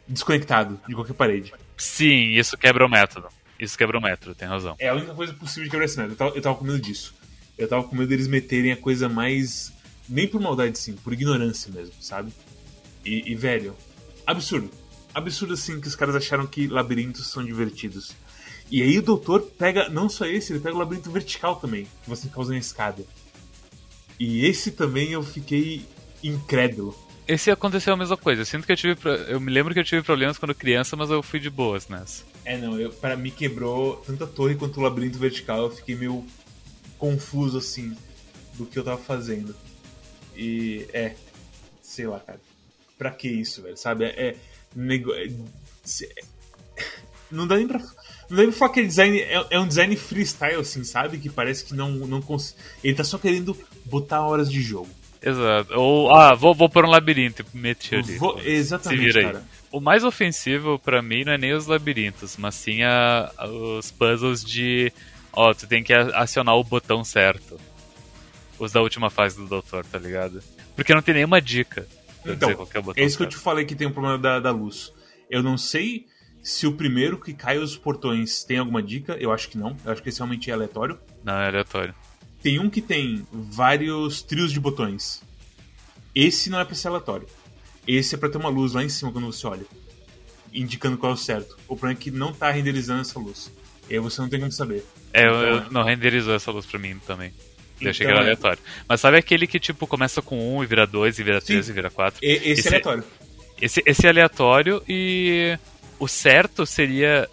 [0.07, 1.53] Desconectado de qualquer parede.
[1.77, 3.27] Sim, isso quebra o método.
[3.59, 4.75] Isso quebra o método, tem razão.
[4.79, 6.13] É a única coisa possível de quebrar esse método.
[6.13, 7.13] Eu tava, eu tava com medo disso.
[7.57, 9.71] Eu tava com medo deles meterem a coisa mais.
[10.09, 12.33] Nem por maldade, sim, por ignorância mesmo, sabe?
[13.05, 13.75] E, e, velho,
[14.25, 14.69] absurdo.
[15.13, 18.15] Absurdo, assim, que os caras acharam que labirintos são divertidos.
[18.71, 22.09] E aí o doutor pega, não só esse, ele pega o labirinto vertical também, que
[22.09, 23.03] você fica usando a escada.
[24.17, 25.85] E esse também eu fiquei
[26.23, 26.95] incrédulo.
[27.27, 28.41] Esse aconteceu a mesma coisa.
[28.41, 28.95] Eu sinto que eu tive.
[28.95, 31.87] pro- Eu me lembro que eu tive problemas quando criança, mas eu fui de boas
[31.87, 32.23] nessa.
[32.45, 35.59] É, não, eu, para mim quebrou tanto a torre quanto o labirinto vertical.
[35.65, 36.25] Eu fiquei meio
[36.97, 37.95] confuso, assim,
[38.55, 39.55] do que eu tava fazendo.
[40.35, 41.15] E, é,
[41.81, 42.39] sei lá, cara.
[42.97, 43.77] Pra que isso, velho?
[43.77, 44.05] Sabe?
[44.05, 44.27] É.
[44.29, 44.35] é
[44.75, 46.23] nego- é- é-
[47.31, 47.81] não dá nem pra.
[48.31, 51.17] Deve falar que aquele design é, é, um design freestyle, assim, sabe?
[51.17, 52.55] Que parece que não, não cons...
[52.83, 54.89] Ele tá só querendo botar horas de jogo.
[55.21, 55.73] Exato.
[55.79, 58.17] Ou, ah, vou, vou por um labirinto e meter ali.
[58.17, 58.39] Vou...
[58.41, 59.43] Exatamente, cara.
[59.71, 63.31] O mais ofensivo para mim não é nem os labirintos, mas sim a,
[63.77, 64.91] os puzzles de.
[65.31, 67.59] Ó, tu tem que acionar o botão certo.
[68.57, 70.41] Os da última fase do doutor, tá ligado?
[70.75, 71.87] Porque não tem nenhuma dica.
[72.25, 74.91] Então, é isso que eu te falei que tem um problema da, da luz.
[75.29, 76.05] Eu não sei
[76.43, 79.77] se o primeiro que cai os portões tem alguma dica, eu acho que não.
[79.85, 80.97] Eu acho que esse realmente é aleatório.
[81.23, 81.93] Não, é aleatório.
[82.41, 85.21] Tem um que tem vários trios de botões.
[86.15, 87.27] Esse não é pra ser aleatório.
[87.87, 89.65] Esse é pra ter uma luz lá em cima quando você olha.
[90.53, 91.57] Indicando qual é o certo.
[91.67, 93.51] O problema é que não tá renderizando essa luz.
[93.89, 94.83] E aí você não tem como saber.
[95.13, 97.31] É, então, eu, eu, não renderizou essa luz pra mim também.
[97.79, 98.25] Eu achei que era então, é.
[98.25, 98.59] aleatório.
[98.87, 101.73] Mas sabe aquele que tipo começa com 1 e vira 2 e vira 3 e
[101.73, 102.19] vira 4?
[102.21, 103.03] Esse, esse é aleatório.
[103.61, 105.57] Esse, esse é aleatório e
[106.01, 107.29] o certo seria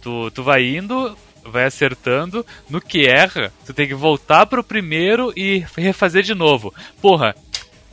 [0.00, 1.14] tu, tu vai indo,
[1.44, 6.72] vai acertando, no que erra, tu tem que voltar pro primeiro e refazer de novo.
[6.98, 7.36] Porra,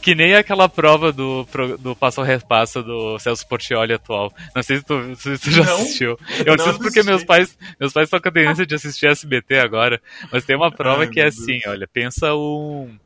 [0.01, 1.45] que nem aquela prova do,
[1.77, 4.33] do passo a repasso do Celso Portioli atual.
[4.55, 6.17] Não sei se tu, se tu já não, assistiu.
[6.45, 10.01] Eu assisto porque meus pais, meus pais estão com a tendência de assistir SBT agora.
[10.31, 12.97] Mas tem uma prova Ai, que é assim, olha, pensa um.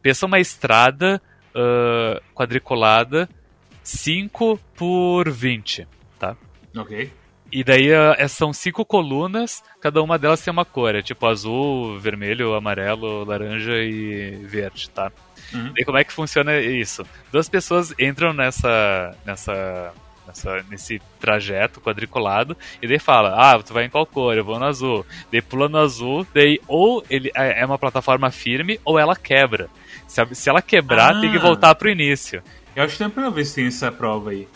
[0.00, 1.20] Pensa uma estrada
[1.54, 3.28] uh, quadriculada
[3.82, 5.86] 5 por 20.
[6.76, 7.10] Ok.
[7.52, 11.98] E daí uh, são cinco colunas, cada uma delas tem uma cor, é tipo azul,
[12.00, 15.12] vermelho, amarelo, laranja e verde, tá?
[15.52, 15.72] Uhum.
[15.76, 17.06] E como é que funciona isso?
[17.30, 19.92] Duas pessoas entram nessa, nessa,
[20.26, 24.36] nessa, nesse trajeto quadriculado e daí fala, ah, tu vai em qual cor?
[24.36, 25.06] Eu vou no azul.
[25.30, 29.68] Daí pula no azul, daí ou ele é, é uma plataforma firme ou ela quebra.
[30.08, 31.20] Se, se ela quebrar, ah.
[31.20, 31.42] tem que ah.
[31.42, 32.42] voltar pro início.
[32.74, 34.48] Eu acho que tem a primeira vez que tem essa prova aí.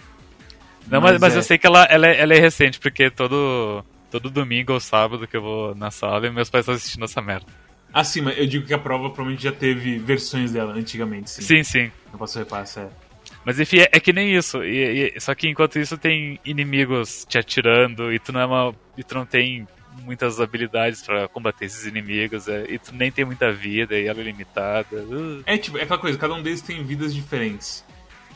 [0.91, 1.39] Não, mas, mas é.
[1.39, 5.26] eu sei que ela, ela, é, ela é recente, porque todo, todo domingo ou sábado
[5.26, 7.47] que eu vou na sala e meus pais estão assistindo essa merda.
[7.93, 11.43] Ah, sim, mas eu digo que a prova provavelmente já teve versões dela antigamente, sim.
[11.43, 11.93] Sim, sim.
[12.11, 13.09] Não posso repassar, é.
[13.45, 14.62] Mas enfim, é, é que nem isso.
[14.62, 18.74] E, e, só que enquanto isso tem inimigos te atirando e tu não é uma.
[18.97, 19.66] E tu não tem
[20.05, 24.20] muitas habilidades para combater esses inimigos, é, e tu nem tem muita vida, e ela
[24.20, 24.97] é limitada.
[24.97, 25.43] Uh.
[25.45, 27.84] É tipo, é aquela coisa, cada um deles tem vidas diferentes.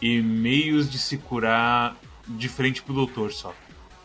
[0.01, 1.97] E meios de se curar
[2.29, 3.55] diferente pro doutor só.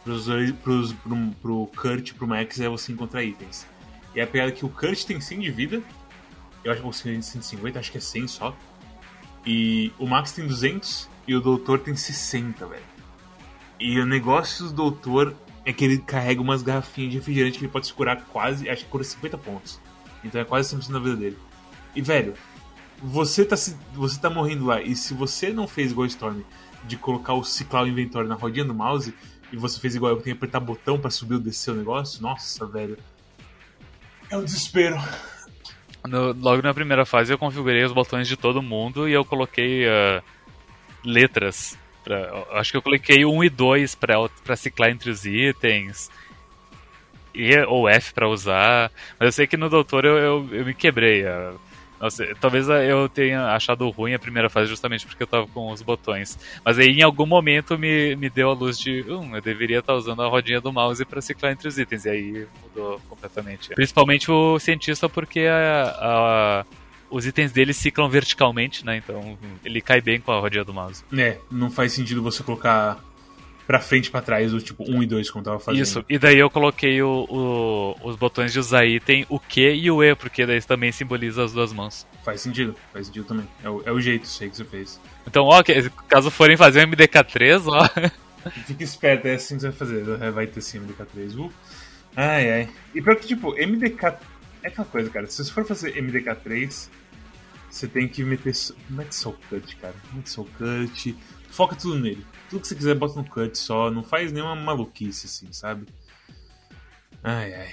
[0.03, 0.27] Pros,
[0.63, 3.67] pros, pro, pro Kurt pro Max é você encontrar itens.
[4.15, 5.83] E é a pegada que o Kurt tem 100 de vida.
[6.63, 8.57] Eu acho que você tem 150, acho que é 100 só.
[9.45, 12.83] E o Max tem 200 e o doutor tem 60, velho.
[13.79, 17.71] E o negócio do doutor é que ele carrega umas garrafinhas de refrigerante que ele
[17.71, 19.79] pode se curar quase, acho que cura 50 pontos.
[20.23, 21.37] Então é quase 100% da vida dele.
[21.95, 22.33] E velho,
[23.01, 26.41] você tá, você tá morrendo lá, e se você não fez igual Storm,
[26.87, 29.13] de colocar o ciclar inventório na rodinha do mouse
[29.51, 32.21] e você fez igual eu, tem que apertar botão para subir ou descer o negócio,
[32.21, 32.97] nossa, velho.
[34.29, 34.97] É um desespero.
[36.07, 39.85] No, logo na primeira fase eu configurei os botões de todo mundo e eu coloquei
[39.85, 40.21] uh,
[41.03, 41.77] letras.
[42.03, 46.09] Pra, acho que eu coloquei 1 e 2 para ciclar entre os itens.
[47.33, 48.91] E, ou F para usar.
[49.19, 51.23] Mas eu sei que no Doutor eu, eu, eu me quebrei.
[51.25, 51.59] Uh,
[51.99, 55.81] nossa, talvez eu tenha achado ruim a primeira fase justamente porque eu tava com os
[55.81, 56.37] botões.
[56.63, 59.93] Mas aí em algum momento me, me deu a luz de, hum, eu deveria estar
[59.93, 62.05] tá usando a rodinha do mouse para ciclar entre os itens.
[62.05, 63.69] E aí mudou completamente.
[63.69, 66.65] Principalmente o cientista porque a, a,
[67.09, 68.97] os itens dele ciclam verticalmente, né?
[68.97, 71.03] Então ele cai bem com a rodinha do mouse.
[71.17, 73.03] É, não faz sentido você colocar
[73.67, 75.83] pra frente e pra trás, o tipo 1 e 2, como tava fazendo.
[75.83, 79.91] Isso, e daí eu coloquei o, o, os botões de usar item, o Q e
[79.91, 82.07] o E, porque daí também simboliza as duas mãos.
[82.23, 83.45] Faz sentido, faz sentido também.
[83.61, 84.99] É o, é o jeito, sei que você fez.
[85.27, 85.61] Então, ó,
[86.07, 88.09] caso forem fazer um MDK3, ó.
[88.65, 90.31] Fica esperto, é assim que você vai fazer.
[90.31, 91.37] Vai ter sim MDK3.
[91.37, 91.51] Uh.
[92.15, 92.69] Ai, ai.
[92.95, 94.17] E pior que, tipo, MDK.
[94.63, 95.27] É aquela coisa, cara.
[95.27, 96.87] Se você for fazer MDK3,
[97.69, 98.53] você tem que meter.
[98.89, 99.95] Mete Soul Cut, cara.
[100.13, 101.17] Mete Soul Cut.
[101.49, 105.25] Foca tudo nele tudo que você quiser bota no cut só, não faz nenhuma maluquice
[105.27, 105.85] assim, sabe?
[107.23, 107.69] Ai ai.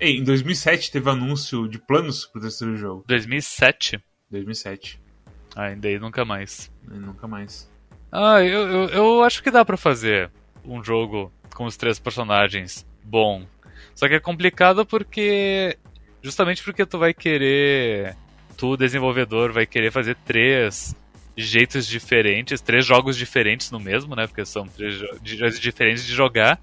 [0.00, 3.04] Ei, em 2007 teve anúncio de planos pro terceiro jogo.
[3.06, 4.02] 2007?
[4.30, 5.00] 2007.
[5.54, 6.70] Ah, ainda aí nunca mais.
[6.90, 7.70] E nunca mais.
[8.10, 10.30] Ah, eu, eu, eu acho que dá para fazer
[10.64, 13.46] um jogo com os três personagens bom.
[13.94, 15.78] Só que é complicado porque.
[16.22, 18.16] Justamente porque tu vai querer.
[18.56, 20.94] Tu, desenvolvedor, vai querer fazer três
[21.36, 24.26] jeitos diferentes, três jogos diferentes no mesmo, né?
[24.26, 26.60] Porque são três jeitos diferentes de jogar.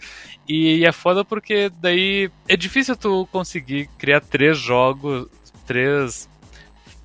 [0.47, 5.27] E é foda porque daí é difícil tu conseguir criar três jogos,
[5.65, 6.29] três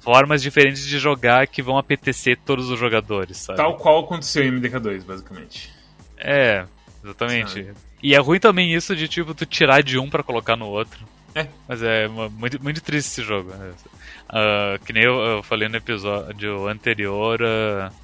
[0.00, 3.56] formas diferentes de jogar que vão apetecer todos os jogadores, sabe?
[3.56, 5.72] Tal qual aconteceu em MDK2, basicamente.
[6.16, 6.64] É,
[7.04, 7.64] exatamente.
[7.64, 7.74] Sabe?
[8.02, 11.04] E é ruim também isso de, tipo, tu tirar de um para colocar no outro.
[11.34, 11.48] É.
[11.68, 13.50] Mas é muito, muito triste esse jogo.
[13.50, 13.72] Né?
[14.28, 17.94] Uh, que nem eu, eu, falei no episódio anterior, uh,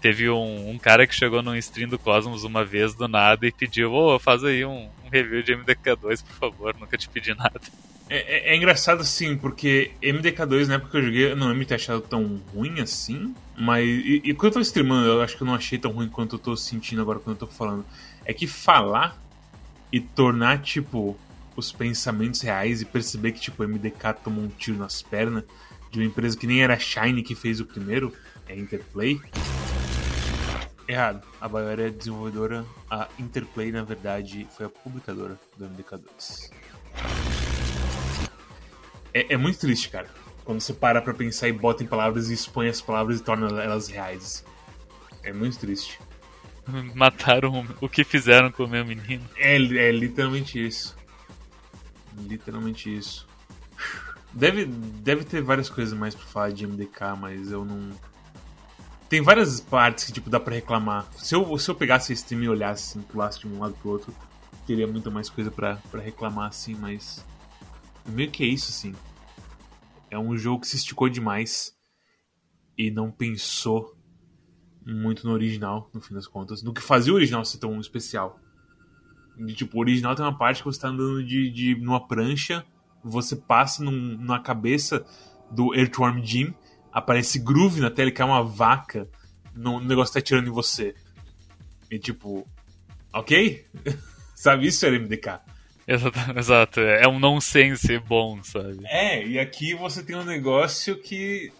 [0.00, 3.52] teve um, um, cara que chegou no stream do Cosmos uma vez do nada e
[3.52, 7.34] pediu, ô, oh, faz aí um, um, review de MDK2, por favor, nunca te pedi
[7.34, 7.60] nada.
[8.08, 11.60] É, é, é engraçado assim, porque MDK2 na época que eu joguei, eu não lembro
[11.60, 13.86] de ter achado tão ruim assim, mas.
[13.86, 16.36] E, e quando eu tô streamando, eu acho que eu não achei tão ruim quanto
[16.36, 17.84] eu tô sentindo agora quando eu tô falando.
[18.24, 19.16] É que falar
[19.92, 21.18] e tornar, tipo,
[21.56, 25.44] os pensamentos reais e perceber que, tipo, o MDK tomou um tiro nas pernas
[25.90, 28.12] de uma empresa que nem era Shine que fez o primeiro,
[28.48, 29.20] é Interplay.
[30.86, 31.26] Errado.
[31.40, 36.50] A Bioware é desenvolvedora, a Interplay, na verdade, foi a publicadora do MDK2.
[39.14, 40.08] É, é muito triste, cara.
[40.44, 43.62] Quando você para pra pensar e bota em palavras e expõe as palavras e torna
[43.62, 44.44] elas reais.
[45.22, 46.00] É muito triste.
[46.94, 49.24] Mataram o que fizeram com o meu menino.
[49.36, 50.96] É, é literalmente isso.
[52.20, 53.26] Literalmente isso.
[54.32, 57.90] Deve, deve ter várias coisas mais pra falar de MDK, mas eu não.
[59.08, 61.08] Tem várias partes que tipo, dá pra reclamar.
[61.14, 63.90] Se eu, se eu pegasse a stream e olhasse assim, pulasse de um lado pro
[63.90, 64.14] outro,
[64.66, 67.24] teria muita mais coisa pra, pra reclamar assim, mas.
[68.06, 68.94] Meio que é isso, assim.
[70.08, 71.76] É um jogo que se esticou demais
[72.78, 73.96] e não pensou
[74.84, 76.62] muito no original, no fim das contas.
[76.62, 78.40] No que fazia o original ser tão especial.
[79.40, 82.64] De, tipo, o original tem uma parte que você tá andando de, de numa prancha
[83.02, 85.04] você passa num, na cabeça
[85.50, 86.54] do Earthworm Jim,
[86.92, 89.08] aparece groove na tela que é uma vaca,
[89.54, 90.94] no, negócio tá tirando em você.
[91.90, 92.46] E tipo,
[93.12, 93.64] ok?
[94.34, 95.40] sabe, isso era MDK.
[95.86, 98.80] Exato, exato, é um nonsense bom, sabe?
[98.84, 101.52] É, e aqui você tem um negócio que.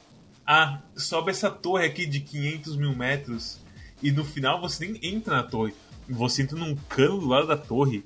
[0.47, 3.61] Ah, sobe essa torre aqui de 500 mil metros
[4.03, 5.73] e no final você nem entra na torre.
[6.09, 8.05] Você entra num cano do lado da torre.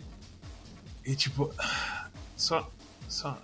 [1.04, 1.52] E tipo.
[2.36, 2.70] Só.
[3.08, 3.38] Só.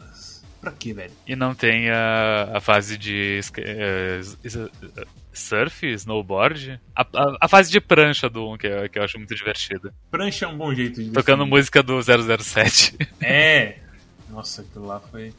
[0.60, 1.12] Pra quê, velho?
[1.26, 4.70] E não tem a, a fase de uh,
[5.32, 6.78] surf, snowboard?
[6.94, 9.94] A, a, a, fase de prancha do 1, que, é, que eu acho muito divertida.
[10.10, 11.56] Prancha é um bom jeito de Tocando definir.
[11.56, 12.98] música do 007.
[13.22, 13.78] É!
[14.28, 15.32] Nossa, aquilo lá foi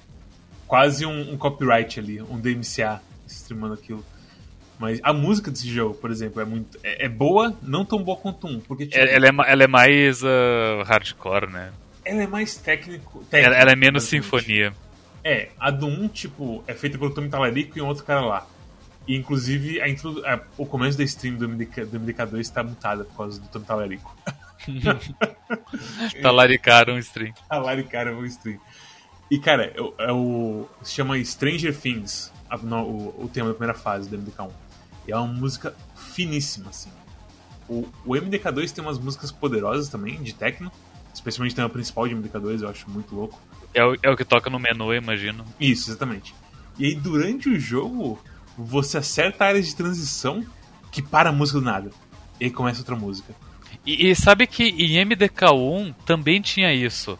[0.67, 4.03] quase um, um copyright ali, um DMCA streamando aquilo.
[4.81, 6.79] Mas a música desse jogo, por exemplo, é muito.
[6.83, 8.59] É, é boa, não tão boa quanto um.
[8.59, 11.71] Porque, tipo, ela, é, ela é mais uh, hardcore, né?
[12.03, 13.23] ela é mais técnico.
[13.25, 14.73] técnico ela, ela, é menos sinfonia.
[15.23, 18.47] É, a do 1, tipo, é feita pelo Tommy Talarico e um outro cara lá.
[19.07, 20.25] E inclusive a introdu...
[20.25, 23.65] a, o começo da stream do, MDK, do MDK2 está mutada por causa do Tommy
[23.65, 24.17] Talarico.
[26.21, 27.33] Talaricaram o stream.
[27.47, 28.59] Talaricaram o stream.
[29.29, 30.67] E cara, é, é o.
[30.81, 34.51] se chama Stranger Things, a, no, o, o tema da primeira fase do MDK1.
[35.11, 35.75] E é uma música
[36.13, 36.89] finíssima, assim.
[37.67, 40.71] O, o MDK2 tem umas músicas poderosas também, de techno
[41.13, 43.39] Especialmente tem a principal de MDK2, eu acho muito louco.
[43.73, 45.43] É o, é o que toca no menu, eu imagino.
[45.59, 46.33] Isso, exatamente.
[46.79, 48.17] E aí, durante o jogo,
[48.57, 50.45] você acerta áreas de transição
[50.91, 51.91] que para a música do nada.
[52.39, 53.35] E aí começa outra música.
[53.85, 57.19] E, e sabe que em MDK1 também tinha isso.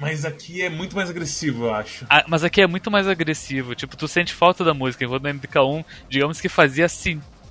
[0.00, 2.06] Mas aqui é muito mais agressivo, eu acho.
[2.08, 3.74] Ah, mas aqui é muito mais agressivo.
[3.74, 5.04] Tipo, tu sente falta da música.
[5.04, 6.86] Enquanto no MDK1, digamos que fazia.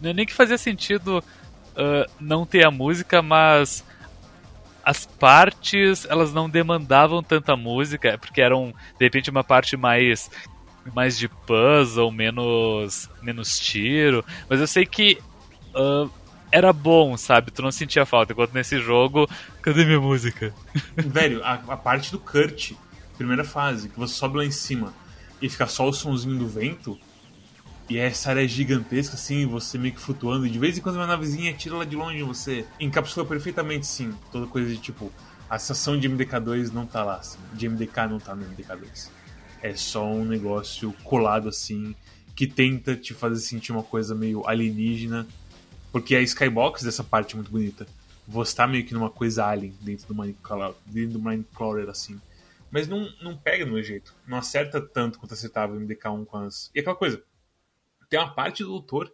[0.02, 3.86] Não é nem que fazia sentido uh, não ter a música, mas
[4.84, 10.32] as partes elas não demandavam tanta música, porque eram de repente uma parte mais
[10.95, 15.20] mais de puzzle, menos menos tiro, mas eu sei que
[15.76, 16.10] uh,
[16.52, 17.52] era bom, sabe?
[17.52, 19.30] Tu não sentia falta, enquanto nesse jogo,
[19.62, 20.54] cadê minha música?
[20.95, 22.74] Velho, a, a parte do Kurt,
[23.18, 24.93] primeira fase, que você sobe lá em cima
[25.41, 27.00] e fica só o sonzinho do vento,
[27.89, 30.97] e essa área é gigantesca, assim, você meio que flutuando, e de vez em quando
[30.97, 35.12] uma navezinha tira lá de longe você encapsula perfeitamente, sim, toda coisa de tipo,
[35.50, 39.10] a estação de MDK2 não tá lá, assim, de MDK não tá no MDK2.
[39.62, 41.95] É só um negócio colado assim,
[42.36, 45.28] que tenta te fazer sentir uma coisa meio alienígena,
[45.92, 47.88] porque a skybox dessa parte é muito bonita.
[48.28, 52.20] Você tá meio que numa coisa alien dentro do Minecrawler, assim.
[52.70, 54.14] Mas não, não pega no jeito.
[54.28, 56.70] Não acerta tanto quanto acertava o MDK1 com as.
[56.76, 57.24] E aquela coisa,
[58.10, 59.12] tem uma parte do doutor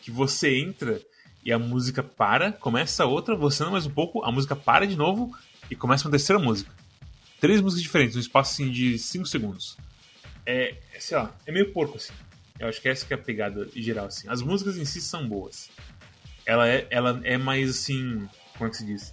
[0.00, 1.00] que você entra
[1.44, 4.96] e a música para, começa outra, você anda mais um pouco, a música para de
[4.96, 5.36] novo
[5.70, 6.72] e começa uma terceira música.
[7.40, 9.76] Três músicas diferentes, num espaço assim, de 5 segundos.
[10.44, 12.12] É, sei lá, é meio porco assim.
[12.58, 14.28] Eu acho que essa que é a pegada geral assim.
[14.28, 15.68] As músicas em si são boas.
[16.46, 19.12] Ela é, ela é mais assim, como é que se diz?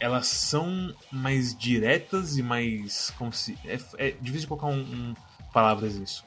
[0.00, 5.14] Elas são mais diretas e mais como se é, é difícil de colocar um, um
[5.52, 6.24] palavras nisso.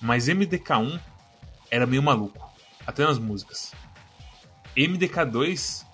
[0.00, 1.00] Mas MDK1
[1.70, 2.52] era meio maluco,
[2.86, 3.72] até nas músicas.
[4.76, 5.84] MDK2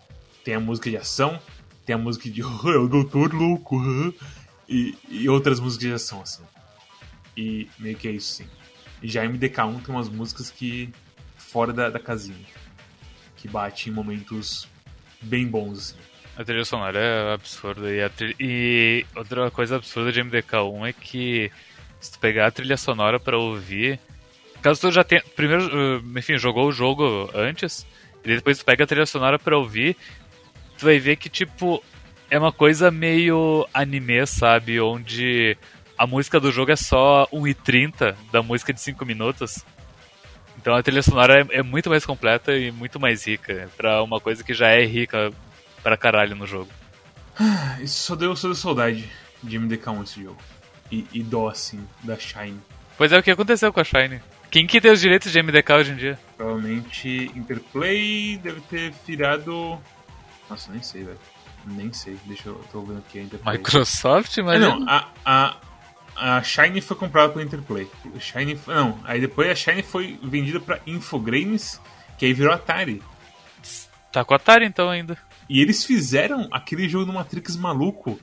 [0.44, 1.38] tem a música de ação,
[1.86, 3.80] tem a música de o Doutor Louco,
[4.68, 6.42] e, e outras músicas já são assim.
[7.36, 8.46] E meio que é isso sim.
[9.02, 10.92] Já MDK1 tem umas músicas que.
[11.36, 12.46] fora da, da casinha.
[13.40, 14.68] Que bate em momentos
[15.22, 16.10] bem bons, assim.
[16.36, 17.90] A trilha sonora é absurda.
[17.90, 21.52] E, e, outra coisa absurda de MDK1 é que
[22.00, 24.00] se tu pegar a trilha sonora para ouvir.
[24.62, 25.22] Caso tu já tenha.
[25.36, 27.86] Primeiro, uh, enfim, jogou o jogo antes,
[28.24, 29.96] e depois tu pega a trilha sonora para ouvir,
[30.78, 31.82] tu vai ver que, tipo,
[32.30, 34.80] é uma coisa meio anime, sabe?
[34.80, 35.56] Onde
[35.98, 39.64] a música do jogo é só 1,30 da música de 5 minutos.
[40.60, 44.20] Então a trilha sonora é, é, muito mais completa e muito mais rica para uma
[44.20, 45.32] coisa que já é rica
[45.82, 46.68] pra caralho no jogo.
[47.80, 49.10] Isso só deu, só deu saudade
[49.42, 50.38] de MDK1 esse jogo.
[50.92, 52.60] E, e dó, assim, da Shine.
[52.98, 54.20] Pois é, o que aconteceu com a Shine?
[54.50, 56.18] Quem que tem os direitos de MDK hoje em dia?
[56.36, 59.78] Provavelmente Interplay deve ter virado.
[60.50, 61.18] Nossa, nem sei, velho.
[61.64, 62.18] Nem sei.
[62.26, 62.60] Deixa eu.
[62.70, 63.56] tô vendo aqui a Interplay.
[63.56, 64.56] Microsoft, mas.
[64.56, 65.56] É, não, a, a,
[66.20, 67.88] a Shine foi comprada pela Interplay.
[68.18, 71.80] Shine, não, aí depois a Shine foi vendida pra Infogrames,
[72.18, 73.02] que aí virou Atari.
[74.12, 75.16] Tá com a Atari então ainda.
[75.48, 78.20] E eles fizeram aquele jogo do Matrix maluco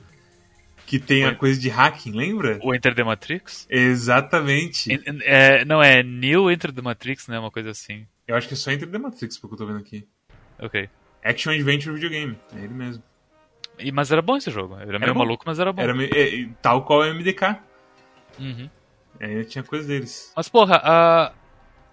[0.86, 2.58] que tem a coisa de hacking, lembra?
[2.62, 3.66] O Enter the Matrix?
[3.68, 4.88] Exatamente.
[5.22, 7.38] É, não, é New Enter the Matrix, né?
[7.38, 8.06] Uma coisa assim.
[8.26, 10.06] Eu acho que é só Enter the Matrix, porque eu tô vendo aqui.
[10.58, 10.88] Ok.
[11.22, 13.02] Action Adventure Videogame, é ele mesmo.
[13.78, 14.74] E, mas era bom esse jogo.
[14.76, 15.20] Era, era meio bom.
[15.20, 15.82] maluco, mas era bom.
[15.82, 17.58] Era é, tal qual o MDK.
[18.38, 18.68] Uhum.
[19.20, 20.32] É, tinha coisa deles.
[20.36, 21.32] Mas, porra, a.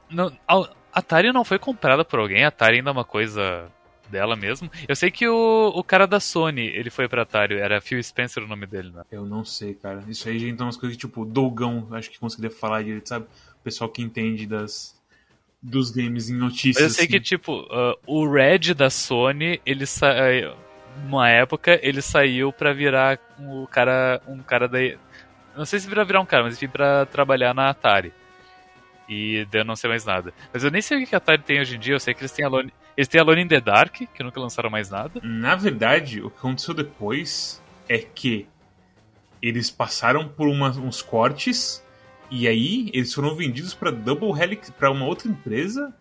[0.10, 3.72] Não, a Atari não foi comprada por alguém, a Atari ainda é uma coisa
[4.10, 4.70] dela mesmo.
[4.88, 8.44] Eu sei que o, o cara da Sony, ele foi pra Atari, era Phil Spencer
[8.44, 9.04] o nome dele, né?
[9.12, 10.04] Eu não sei, cara.
[10.08, 13.26] Isso aí já então umas coisas que, tipo, Dogão, acho que conseguiria falar direito, sabe?
[13.26, 14.96] O pessoal que entende das
[15.62, 16.76] dos games em notícias.
[16.76, 17.14] Mas eu sei assim.
[17.14, 20.54] que, tipo, uh, o Red da Sony, ele saiu.
[21.06, 24.22] Uma época, ele saiu pra virar o cara.
[24.28, 24.80] Um cara da.
[25.56, 28.14] Não sei se virar virar um cara, mas enfim, pra trabalhar na Atari.
[29.08, 30.34] E eu não sei mais nada.
[30.52, 32.22] Mas eu nem sei o que a Atari tem hoje em dia, eu sei que
[32.22, 35.22] eles têm Alone, eles têm Alone in the Dark, que nunca lançaram mais nada.
[35.24, 38.48] Na verdade, o que aconteceu depois é que
[39.42, 41.84] eles passaram por uma, uns cortes
[42.32, 45.94] e aí eles foram vendidos para Double Helix, para uma outra empresa.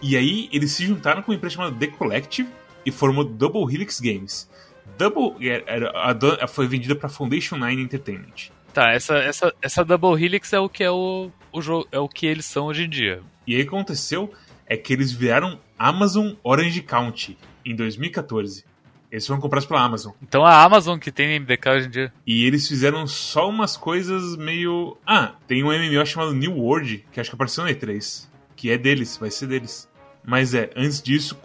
[0.00, 2.48] E aí eles se juntaram com uma empresa chamada The Collective
[2.84, 4.50] e formou Double Helix Games.
[4.98, 8.50] Double era, a, a, foi vendida para Foundation Nine Entertainment.
[8.72, 12.08] Tá, essa, essa, essa Double Helix é o que é o, o jogo, é o
[12.08, 13.22] que eles são hoje em dia.
[13.46, 14.32] E aí o que aconteceu
[14.66, 18.64] é que eles viraram Amazon Orange County em 2014.
[19.10, 20.12] Eles foram comprados pela Amazon.
[20.22, 22.12] Então a Amazon que tem MDK hoje em dia.
[22.26, 24.96] E eles fizeram só umas coisas meio.
[25.06, 28.26] Ah, tem um MMO chamado New World, que acho que apareceu no E3.
[28.56, 29.86] Que é deles, vai ser deles.
[30.24, 31.38] Mas é, antes disso,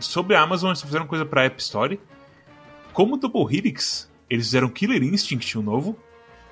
[0.00, 1.98] sobre a Amazon, eles só fizeram coisa pra App Store.
[2.92, 5.98] Como Double Helix, eles fizeram Killer Instinct, o novo,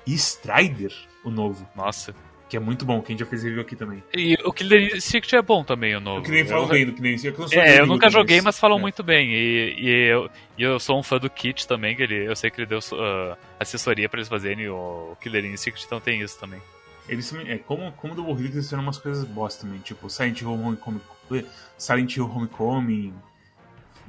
[0.07, 0.93] e Strider,
[1.23, 1.67] o novo.
[1.75, 2.15] Nossa.
[2.49, 4.01] Que é muito bom, quem já fez review aqui também.
[4.15, 6.21] E o Killer Instinct é bom também, o novo.
[6.21, 7.53] O que nem falam bem do Killer Instinct.
[7.53, 8.81] Eu é, eu nunca joguei, mas falam é.
[8.81, 9.33] muito bem.
[9.33, 12.49] E, e, eu, e eu sou um fã do Kit também, que ele, eu sei
[12.49, 16.61] que ele deu uh, assessoria pra eles fazerem o Killer Instinct, então tem isso também.
[17.09, 20.53] Eles é, como, como do Warriors, eles fizeram umas coisas bosta também, tipo Silent Hill
[20.53, 21.01] Homecoming,
[21.77, 23.13] Silent Hill Homecoming,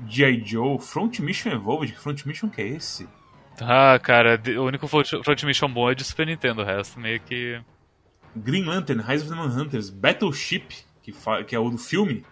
[0.07, 0.45] G.I.
[0.45, 3.09] Joe, Front Mission Evolved, que Front Mission que é esse?
[3.61, 7.61] Ah, cara, o único Front Mission bom é de Super Nintendo, o resto meio que...
[8.37, 10.69] Green Lantern, Rise of the Manhunters, Battleship,
[11.03, 11.13] que,
[11.47, 12.25] que é o do filme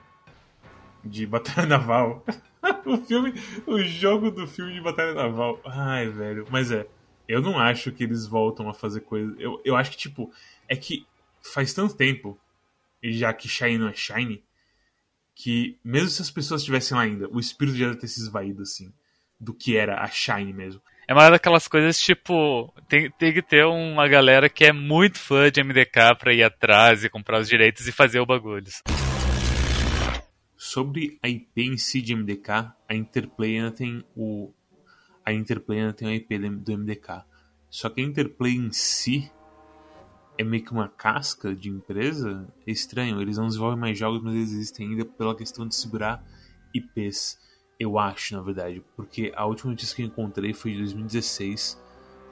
[1.04, 2.24] de Batalha Naval.
[2.84, 3.34] o filme,
[3.66, 5.60] o jogo do filme de Batalha Naval.
[5.64, 6.46] Ai, velho.
[6.50, 6.86] Mas é,
[7.28, 9.34] eu não acho que eles voltam a fazer coisa.
[9.38, 10.32] Eu, eu acho que, tipo,
[10.68, 11.06] é que
[11.42, 12.38] faz tanto tempo,
[13.02, 14.42] já que Shine não é Shine,
[15.34, 18.62] que mesmo se as pessoas estivessem lá ainda, o espírito já deve ter se esvaído,
[18.62, 18.92] assim,
[19.38, 20.80] do que era a Shine mesmo.
[21.08, 22.72] É uma daquelas coisas tipo.
[22.88, 27.04] Tem, tem que ter uma galera que é muito fã de MDK pra ir atrás
[27.04, 28.66] e comprar os direitos e fazer o bagulho.
[30.56, 34.52] Sobre a IP em si de MDK, a Interplay ainda tem o.
[35.24, 37.24] A Interplay ainda tem a IP do MDK.
[37.70, 39.30] Só que a Interplay em si
[40.36, 42.52] é meio que uma casca de empresa.
[42.66, 46.24] É estranho, eles não desenvolvem mais jogos, mas eles existem ainda pela questão de segurar
[46.74, 47.38] IPs.
[47.78, 51.80] Eu acho, na verdade, porque a última notícia que eu encontrei foi de 2016,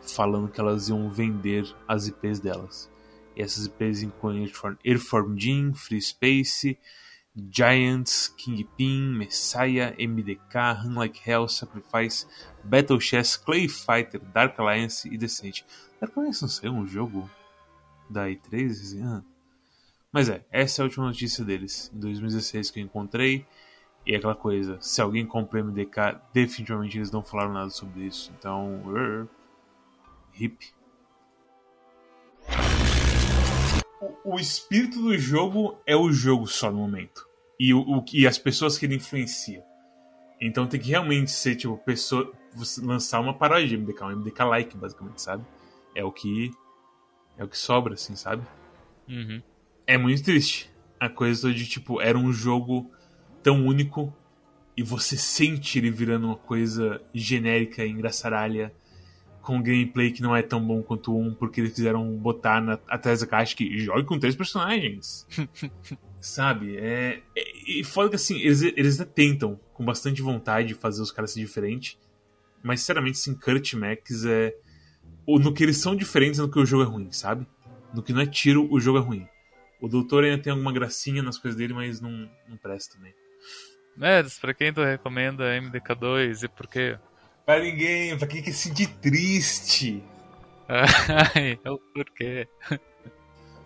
[0.00, 2.90] falando que elas iam vender as IPs delas.
[3.36, 4.50] E essas IPs incluem
[4.84, 6.78] Airform Jim, Free Space,
[7.36, 12.26] Giants, Kingpin, Messiah, MDK, Run Like Hell, Sacrifice,
[12.62, 15.62] Battle Chess, Clay Fighter, Dark Alliance e Descent.
[16.00, 17.28] Dark Alliance não saiu um jogo
[18.08, 19.24] da E3 esse ano?
[20.12, 23.44] Mas é, essa é a última notícia deles, em 2016 que eu encontrei.
[24.06, 28.30] E é aquela coisa, se alguém compra MDK, definitivamente eles não falaram nada sobre isso.
[28.38, 29.28] Então, uh,
[30.38, 30.74] hip.
[34.00, 37.26] O, o, espírito do jogo é o jogo só no momento.
[37.58, 39.64] E, o, o, e as pessoas que ele influencia.
[40.38, 42.30] Então tem que realmente ser, tipo, pessoa,
[42.82, 45.44] lançar uma paródia de MDK, um MDK-like, basicamente, sabe?
[45.94, 46.50] É o que.
[47.38, 48.46] É o que sobra, assim, sabe?
[49.08, 49.42] Uhum.
[49.86, 50.70] É muito triste.
[51.00, 52.90] A coisa de, tipo, era um jogo
[53.44, 54.12] tão único
[54.76, 58.72] e você sente ele virando uma coisa genérica e engraçaralha
[59.42, 63.20] com gameplay que não é tão bom quanto um, porque eles quiseram botar na, atrás
[63.20, 65.26] da caixa que jogue com três personagens.
[66.18, 66.78] Sabe?
[66.78, 71.12] É, é, e fora que assim, eles, eles até tentam, com bastante vontade, fazer os
[71.12, 71.98] caras ser diferentes.
[72.62, 74.56] Mas sinceramente, assim, Kurt Max é.
[75.26, 77.46] No que eles são diferentes no que o jogo é ruim, sabe?
[77.94, 79.26] No que não é tiro, o jogo é ruim.
[79.80, 83.14] O doutor ainda tem alguma gracinha nas coisas dele, mas não, não presta também.
[83.96, 86.98] Nedes, pra quem tu recomenda MDK2 e por quê?
[87.46, 90.02] Pra ninguém, pra quem quer se sentir triste.
[90.68, 92.48] Ai, é o porquê.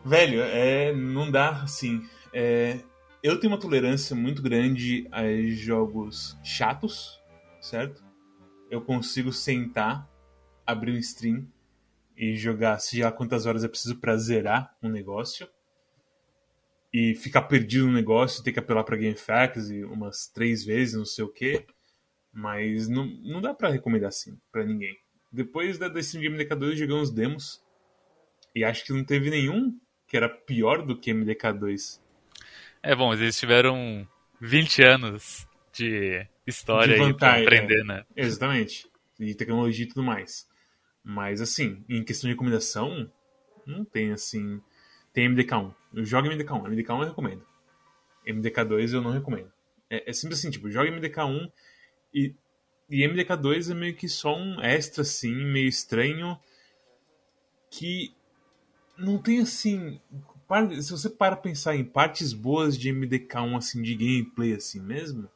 [0.05, 2.07] Velho, é, não dá assim.
[2.33, 2.79] É,
[3.23, 5.23] eu tenho uma tolerância muito grande a
[5.55, 7.21] jogos chatos,
[7.61, 8.05] certo?
[8.71, 10.09] Eu consigo sentar,
[10.67, 11.47] abrir um stream
[12.17, 15.49] e jogar, sei lá quantas horas é preciso pra zerar um negócio
[16.93, 21.05] e ficar perdido no negócio, ter que apelar para GameFAQs e umas três vezes, não
[21.05, 21.65] sei o que.
[22.33, 24.97] Mas não, não dá para recomendar assim para ninguém.
[25.31, 27.63] Depois da, da Stream Game MDK2 eu joguei uns demos
[28.55, 32.01] e acho que não teve nenhum que era pior do que MDK2.
[32.83, 34.09] É bom, eles tiveram
[34.41, 38.05] 20 anos de história de vantagem, aí pra aprender, é, né?
[38.17, 38.89] Exatamente.
[39.21, 40.49] E tecnologia e tudo mais.
[41.05, 43.11] Mas assim, em questão de recomendação,
[43.67, 44.61] não tem assim
[45.13, 45.75] tem MDK1.
[45.95, 46.63] Eu jogo MDK1.
[46.69, 47.47] MDK1 eu recomendo.
[48.27, 49.51] MDK2 eu não recomendo.
[49.91, 51.51] É, é simples assim, tipo, joga MDK1
[52.15, 52.35] e,
[52.91, 56.39] e MDK2 é meio que só um extra, assim, meio estranho,
[57.71, 58.15] que
[58.97, 60.01] não tem, assim...
[60.81, 65.29] Se você para pensar em partes boas de MDK1, assim, de gameplay, assim mesmo,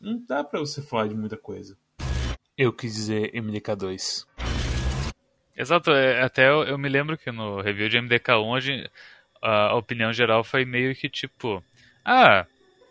[0.00, 1.76] não dá pra você falar de muita coisa.
[2.56, 4.24] Eu quis dizer MDK2.
[5.56, 8.90] Exato, é, até eu, eu, me lembro que no review de MDK1
[9.40, 11.62] a, a, opinião geral foi meio que tipo,
[12.04, 12.44] ah,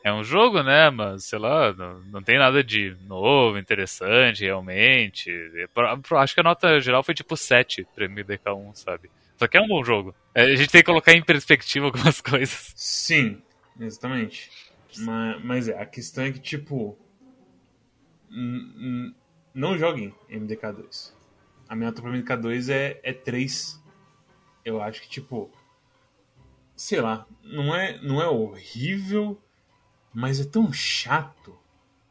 [0.03, 5.29] é um jogo, né, mas sei lá, não, não tem nada de novo, interessante, realmente.
[6.17, 9.09] Acho que a nota geral foi tipo 7 pra MDK1, sabe?
[9.37, 10.15] Só que é um bom jogo.
[10.33, 12.73] É, a gente tem que colocar em perspectiva algumas coisas.
[12.75, 13.41] Sim,
[13.77, 14.49] exatamente.
[14.99, 16.97] Mas, mas é, a questão é que, tipo,
[19.53, 21.22] não joguem MDK2
[21.67, 23.81] a minha nota pra MK2 é, é 3.
[24.63, 25.51] Eu acho que, tipo.
[26.75, 29.39] Sei lá, não é, não é horrível,
[30.13, 31.57] mas é tão chato.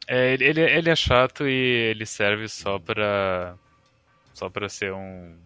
[0.07, 3.57] É, ele, ele é chato e ele serve só pra.
[4.33, 5.37] Só pra ser um.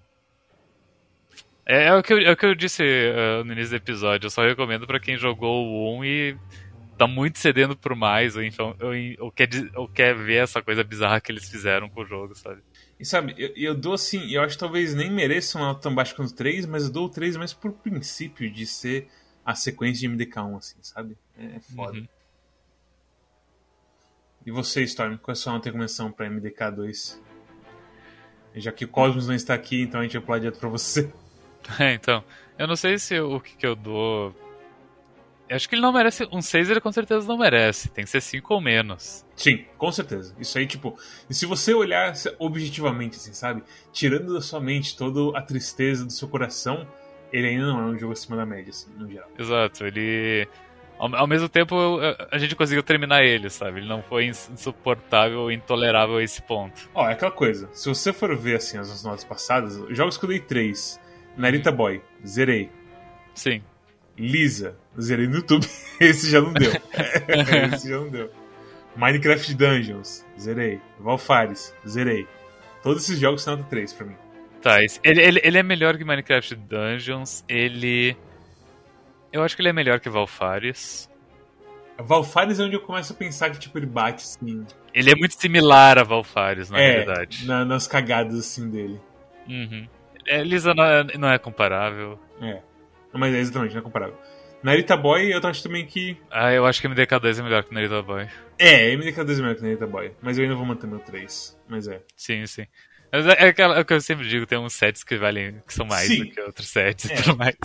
[1.65, 4.27] É, é o, que eu, é o que eu disse uh, no início do episódio.
[4.27, 6.37] Eu só recomendo para quem jogou o 1 e
[6.97, 8.75] tá muito cedendo por mais, ou, então,
[9.19, 12.61] ou, quer, ou quer ver essa coisa bizarra que eles fizeram com o jogo, sabe?
[12.99, 15.93] E sabe, eu, eu dou assim, eu acho que talvez nem mereça uma nota tão
[15.93, 19.07] baixa quanto o 3, mas eu dou o 3 mais por princípio de ser
[19.45, 21.17] a sequência de MDK1, assim, sabe?
[21.37, 21.97] É, é foda.
[21.97, 22.07] Uhum.
[24.45, 27.19] E você, Storm, qual é a sua nota recomendação pra MDK2?
[28.55, 31.11] Já que o Cosmos não está aqui, então a gente vai pular direto pra você.
[31.79, 32.23] É, então.
[32.57, 34.33] Eu não sei se o que, que eu dou
[35.49, 36.27] acho que ele não merece.
[36.31, 37.89] Um 6 ele com certeza não merece.
[37.89, 39.25] Tem que ser 5 ou menos.
[39.35, 40.35] Sim, com certeza.
[40.39, 40.97] Isso aí, tipo.
[41.29, 43.63] E se você olhar objetivamente, assim, sabe?
[43.91, 46.87] Tirando da sua mente toda a tristeza do seu coração,
[47.31, 49.29] ele ainda não é um jogo acima da média, assim, no geral.
[49.37, 50.47] Exato, ele.
[50.97, 51.75] Ao, ao mesmo tempo,
[52.31, 53.79] a gente conseguiu terminar ele, sabe?
[53.79, 56.89] Ele não foi insuportável intolerável a esse ponto.
[56.93, 57.69] Ó, é aquela coisa.
[57.71, 60.99] Se você for ver, assim, as notas passadas, jogos que eu dei 3.
[61.37, 62.71] Narita Boy, zerei.
[63.35, 63.61] Sim.
[64.17, 65.67] Lisa, zerei no YouTube.
[65.99, 66.71] Esse já não deu.
[67.73, 68.31] Esse já não deu.
[68.95, 70.81] Minecraft Dungeons, zerei.
[70.99, 72.27] Valfares, zerei.
[72.81, 74.15] Todos esses jogos são nota 3 pra mim.
[74.61, 78.17] Tá, ele, ele, ele é melhor que Minecraft Dungeons, ele.
[79.31, 81.09] Eu acho que ele é melhor que Valfares.
[81.99, 84.65] Valfares é onde eu começo a pensar que tipo, ele bate assim.
[84.93, 87.45] Ele é muito similar a Valfares, na é, verdade.
[87.45, 88.99] Na, nas cagadas assim dele.
[89.47, 89.87] Uhum.
[90.25, 92.19] É, Lisa não é, não é comparável.
[92.41, 92.61] É.
[93.13, 94.17] Mas é exatamente, não é comparável.
[94.63, 96.17] Narita Boy, eu acho também que.
[96.31, 98.27] Ah, eu acho que MDK2 é melhor que Narita Boy.
[98.57, 100.11] É, MDK2 é melhor que Narita Boy.
[100.21, 101.57] Mas eu ainda vou manter meu 3.
[101.67, 102.01] Mas é.
[102.15, 102.65] Sim, sim.
[103.11, 105.73] Mas é, é, é o que eu sempre digo, tem uns sets que valem, que
[105.73, 106.25] são mais sim.
[106.25, 107.15] do que outros sets e é.
[107.15, 107.55] tudo mais.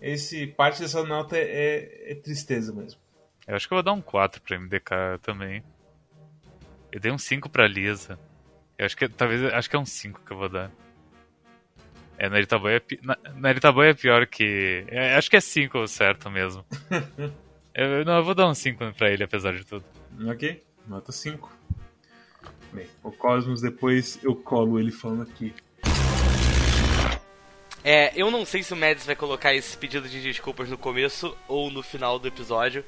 [0.00, 3.00] Esse, parte dessa nota é, é, é tristeza mesmo.
[3.46, 5.62] Eu acho que eu vou dar um 4 pra MDK também.
[6.92, 8.18] Eu dei um 5 pra Lisa.
[8.78, 10.70] Eu acho que talvez acho que é um 5 que eu vou dar.
[12.22, 13.00] É, Narita Boy é, pi...
[13.36, 14.84] Narita Boy é pior que.
[14.88, 16.62] É, acho que é 5 certo mesmo.
[17.74, 19.82] eu, não, eu vou dar um 5 pra ele, apesar de tudo.
[20.28, 21.50] Ok, nota 5.
[22.74, 25.54] Bem, o Cosmos depois eu colo ele falando aqui.
[27.82, 31.36] É, eu não sei se o Mads vai colocar esse pedido de desculpas no começo
[31.48, 32.84] ou no final do episódio,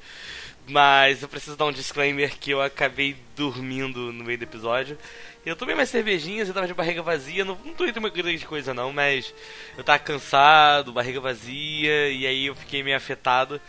[0.67, 4.97] mas eu preciso dar um disclaimer que eu acabei dormindo no meio do episódio.
[5.43, 8.45] Eu tomei mais cervejinhas, eu tava de barriga vazia, não, não tô indo uma grande
[8.45, 9.33] coisa não, mas
[9.75, 13.59] eu tava cansado, barriga vazia, e aí eu fiquei meio afetado,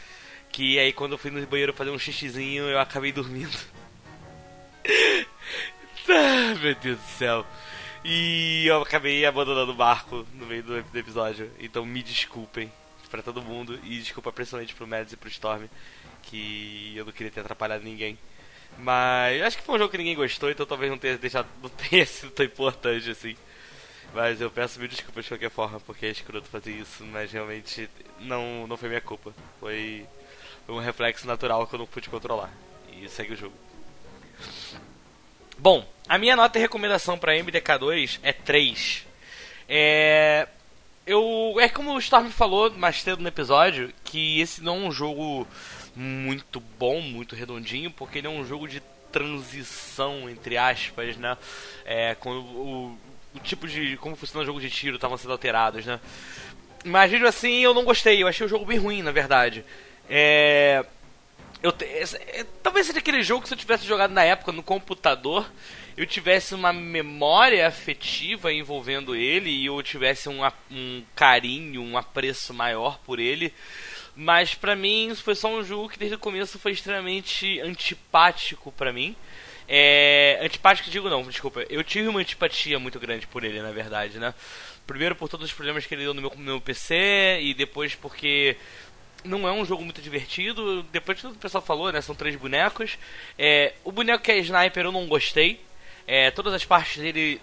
[0.52, 3.56] que aí quando eu fui no banheiro fazer um xixizinho, eu acabei dormindo.
[6.10, 7.46] ah, meu Deus do céu.
[8.04, 11.50] E eu acabei abandonando o barco no meio do, episódio.
[11.58, 12.70] Então me desculpem
[13.10, 13.80] para todo mundo.
[13.82, 15.64] E desculpa principalmente pro Mads e pro Storm.
[16.22, 18.18] Que eu não queria ter atrapalhado ninguém.
[18.78, 21.48] Mas acho que foi um jogo que ninguém gostou, então talvez não tenha deixado.
[21.62, 23.36] não tenha sido tão importante assim.
[24.12, 27.88] Mas eu peço mil desculpas de qualquer forma, porque é escroto fazer isso, mas realmente
[28.20, 29.34] não, não foi minha culpa.
[29.58, 30.06] Foi
[30.68, 32.52] um reflexo natural que eu não pude controlar.
[32.92, 33.56] E segue o jogo.
[35.58, 39.06] Bom, a minha nota e recomendação para MDK2 é 3.
[39.68, 40.48] É.
[41.06, 41.56] Eu.
[41.60, 45.46] É como o Storm falou mais cedo no episódio, que esse não é um jogo
[45.94, 48.82] muito bom, muito redondinho, porque ele é um jogo de
[49.12, 51.36] transição, entre aspas, né?
[51.84, 52.98] É, quando o,
[53.34, 53.96] o tipo de.
[53.98, 56.00] como funciona o jogo de tiro estavam sendo alterados, né?
[56.84, 59.64] Mas mesmo assim eu não gostei, eu achei o jogo bem ruim, na verdade.
[60.08, 60.84] É.
[61.64, 64.62] Eu te, é, talvez seja aquele jogo que se eu tivesse jogado na época no
[64.62, 65.50] computador,
[65.96, 70.40] eu tivesse uma memória afetiva envolvendo ele e eu tivesse um,
[70.70, 73.50] um carinho, um apreço maior por ele.
[74.14, 78.70] Mas pra mim isso foi só um jogo que desde o começo foi extremamente antipático
[78.70, 79.16] pra mim.
[79.66, 81.64] É, antipático digo não, desculpa.
[81.70, 84.34] Eu tive uma antipatia muito grande por ele, na verdade, né?
[84.86, 87.94] Primeiro por todos os problemas que ele deu no meu, no meu PC e depois
[87.94, 88.54] porque
[89.24, 90.82] não é um jogo muito divertido.
[90.84, 92.00] Depois de tudo que o pessoal falou, né?
[92.00, 92.98] São três bonecos.
[93.38, 95.60] É, o boneco que é sniper eu não gostei.
[96.06, 97.40] É, todas as partes dele,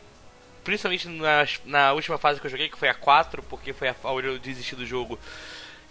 [0.63, 3.95] principalmente na, na última fase que eu joguei, que foi a 4, porque foi a
[4.03, 5.19] onde eu desisti do jogo.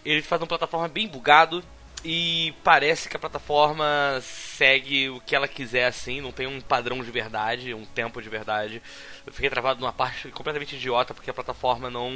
[0.05, 1.62] Ele faz uma plataforma bem bugado.
[2.03, 3.84] E parece que a plataforma
[4.22, 8.28] segue o que ela quiser assim, não tem um padrão de verdade, um tempo de
[8.30, 8.80] verdade.
[9.26, 12.11] Eu fiquei travado numa parte completamente idiota porque a plataforma não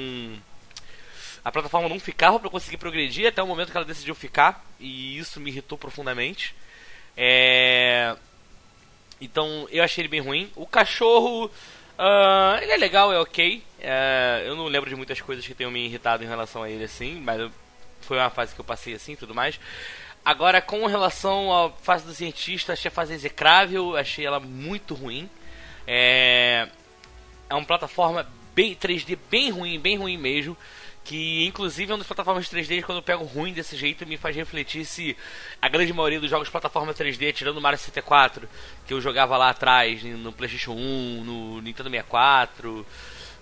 [1.45, 5.19] a plataforma não ficava para conseguir progredir até o momento que ela decidiu ficar e
[5.19, 6.57] isso me irritou profundamente.
[7.15, 8.17] É...
[9.21, 10.51] Então eu achei ele bem ruim.
[10.57, 13.63] O cachorro, uh, ele é legal, é ok.
[13.79, 16.85] Uh, eu não lembro de muitas coisas que tenham me irritado em relação a ele
[16.85, 17.51] assim, mas
[18.01, 19.61] foi uma fase que eu passei assim, tudo mais.
[20.25, 25.29] Agora, com relação à fase do cientista, achei a fase execrável, achei ela muito ruim.
[25.87, 26.69] É,
[27.51, 30.57] é uma plataforma bem 3D bem ruim, bem ruim mesmo
[31.05, 34.35] que inclusive é uma das plataformas 3D quando eu pego ruim desse jeito me faz
[34.35, 35.15] refletir se
[35.61, 38.49] a grande maioria dos jogos de plataforma 3D, tirando o Mario 64,
[38.87, 42.87] que eu jogava lá atrás no PlayStation 1, no Nintendo 64,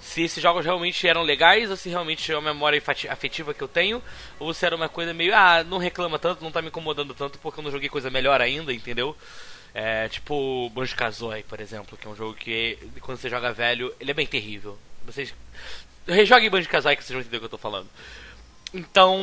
[0.00, 3.68] se esses jogos realmente eram legais ou se realmente é uma memória afetiva que eu
[3.68, 4.02] tenho,
[4.40, 7.38] ou se era uma coisa meio, ah, não reclama tanto, não tá me incomodando tanto
[7.38, 9.16] porque eu não joguei coisa melhor ainda, entendeu?
[9.72, 14.10] É, tipo Banjo-Kazooie, por exemplo, que é um jogo que quando você joga velho, ele
[14.10, 14.76] é bem terrível.
[15.04, 15.34] Vocês
[16.06, 17.88] Rejogue Banjo Kazooie que vocês vão entender o que eu tô falando.
[18.72, 19.18] Então.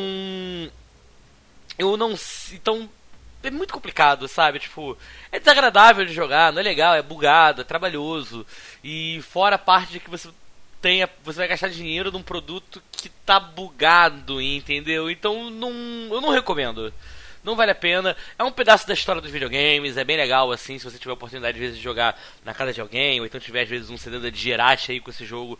[1.78, 2.14] Eu não.
[2.52, 2.88] Então.
[3.42, 4.58] É muito complicado, sabe?
[4.58, 4.98] Tipo,
[5.32, 8.46] é desagradável de jogar, não é legal, é bugado, é trabalhoso.
[8.84, 10.28] E fora a parte de que você
[10.80, 11.08] tenha.
[11.24, 15.10] Você vai gastar dinheiro num produto que tá bugado, entendeu?
[15.10, 15.72] Então não.
[16.10, 16.92] Eu não recomendo.
[17.42, 18.16] Não vale a pena.
[18.38, 21.14] É um pedaço da história dos videogames, é bem legal assim, se você tiver a
[21.14, 23.96] oportunidade às vezes de jogar na casa de alguém, ou então tiver às vezes um
[23.96, 25.58] CD da Digerache aí com esse jogo.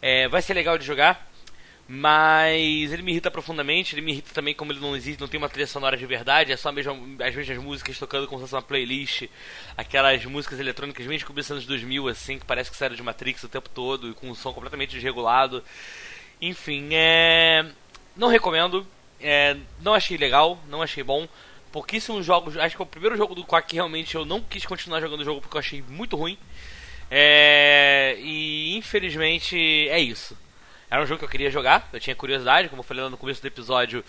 [0.00, 1.28] É, vai ser legal de jogar,
[1.86, 3.94] mas ele me irrita profundamente.
[3.94, 6.50] Ele me irrita também como ele não existe, não tem uma trilha sonora de verdade.
[6.50, 6.92] É só mesmo
[7.22, 9.24] as mesmas músicas tocando como se fosse uma playlist,
[9.76, 13.42] aquelas músicas eletrônicas bem começo dos anos 2000 assim, que parece que saíram de Matrix
[13.44, 15.62] o tempo todo e com um som completamente desregulado.
[16.40, 17.66] Enfim, é
[18.16, 18.86] não recomendo.
[19.20, 21.28] É, não achei legal, não achei bom.
[21.72, 24.64] Pouquíssimos jogos, acho que é o primeiro jogo do Quack que realmente eu não quis
[24.64, 26.38] continuar jogando o jogo porque eu achei muito ruim.
[27.10, 29.56] É, e infelizmente
[29.88, 30.36] é isso.
[30.90, 33.18] Era um jogo que eu queria jogar, eu tinha curiosidade, como eu falei lá no
[33.18, 34.02] começo do episódio.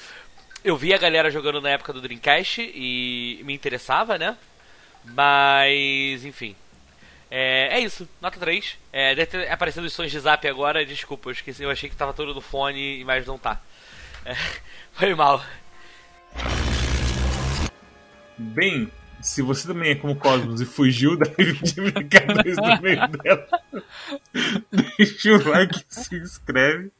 [0.64, 4.38] Eu vi a galera jogando na época do Dreamcast e me interessava, né?
[5.04, 6.56] Mas, enfim.
[7.32, 8.78] É, é isso, nota 3.
[8.92, 12.14] É, deve ter os sons de zap agora, desculpa, eu esqueci, eu achei que tava
[12.14, 13.62] todo no fone, mas não tá.
[14.26, 14.36] É,
[14.94, 15.44] foi mal.
[18.38, 18.92] Bem,
[19.22, 23.48] se você também é como Cosmos e fugiu da MDK2 no meio dela,
[24.98, 26.92] deixa o like, se inscreve,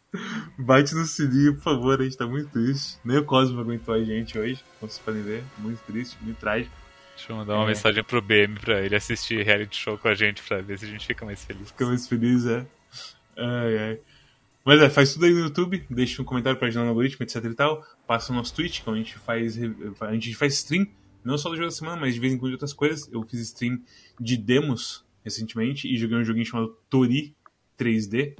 [0.58, 2.98] bate no sininho, por favor, a gente tá muito triste.
[3.06, 6.74] Nem o Cosmos aguentou a gente hoje, como vocês podem ver, muito triste, muito trágico.
[7.16, 7.68] Deixa eu mandar uma é.
[7.68, 10.88] mensagem pro BM pra ele assistir reality show com a gente pra ver se a
[10.88, 11.70] gente fica mais feliz.
[11.70, 12.66] Fica mais feliz, é.
[13.38, 14.00] Ai, ai.
[14.70, 17.44] Mas é, faz tudo aí no YouTube, deixa um comentário pra ajudar no algoritmo, etc
[17.44, 17.84] e tal.
[18.06, 19.58] Passa no nosso Twitch, que a gente faz,
[20.00, 20.86] a gente faz stream,
[21.24, 23.12] não só do jogo da semana, mas de vez em quando de outras coisas.
[23.12, 23.82] Eu fiz stream
[24.20, 27.36] de demos recentemente e joguei um joguinho chamado Tori
[27.80, 28.36] 3D,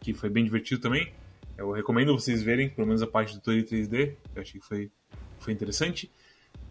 [0.00, 1.14] que foi bem divertido também.
[1.56, 4.90] Eu recomendo vocês verem, pelo menos a parte do Tori 3D, eu achei que foi,
[5.38, 6.10] foi interessante.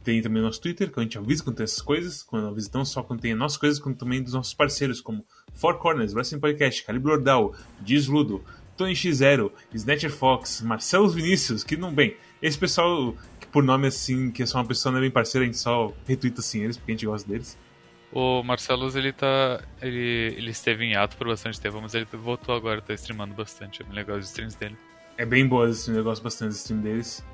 [0.03, 2.69] Tem também o nosso Twitter, que a gente avisa quando tem essas coisas, quando avisa
[2.75, 5.25] não só quando tem as nossas coisas, como também dos nossos parceiros, como
[5.55, 8.43] Four Corners, Wrestling Podcast, Calibre Ordal, Diz Ludo,
[8.79, 12.15] Tony X0, Snatcher Fox, Marcelo Vinícius, que não bem.
[12.41, 15.43] Esse pessoal, que por nome assim, que é só uma pessoa não é bem parceira,
[15.43, 17.57] a gente só retuita assim eles, porque a gente gosta deles.
[18.13, 19.61] O Marcelo, ele tá.
[19.81, 23.81] Ele, ele esteve em ato por bastante tempo, mas ele voltou agora, tá streamando bastante.
[23.81, 24.77] É bem legal os streams dele.
[25.17, 27.25] É bem boa, assim, eu gosto bastante dos streams deles.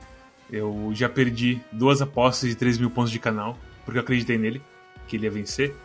[0.51, 4.61] Eu já perdi duas apostas de 3 mil pontos de canal, porque eu acreditei nele,
[5.07, 5.75] que ele ia vencer.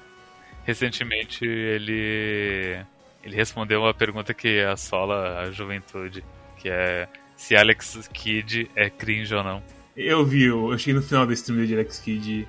[0.64, 2.82] Recentemente ele.
[3.22, 6.24] Ele respondeu uma pergunta que assola a juventude,
[6.56, 9.62] que é se Alex Kidd é cringe ou não.
[9.96, 12.48] Eu vi, eu cheguei no final da stream de Alex Kidd.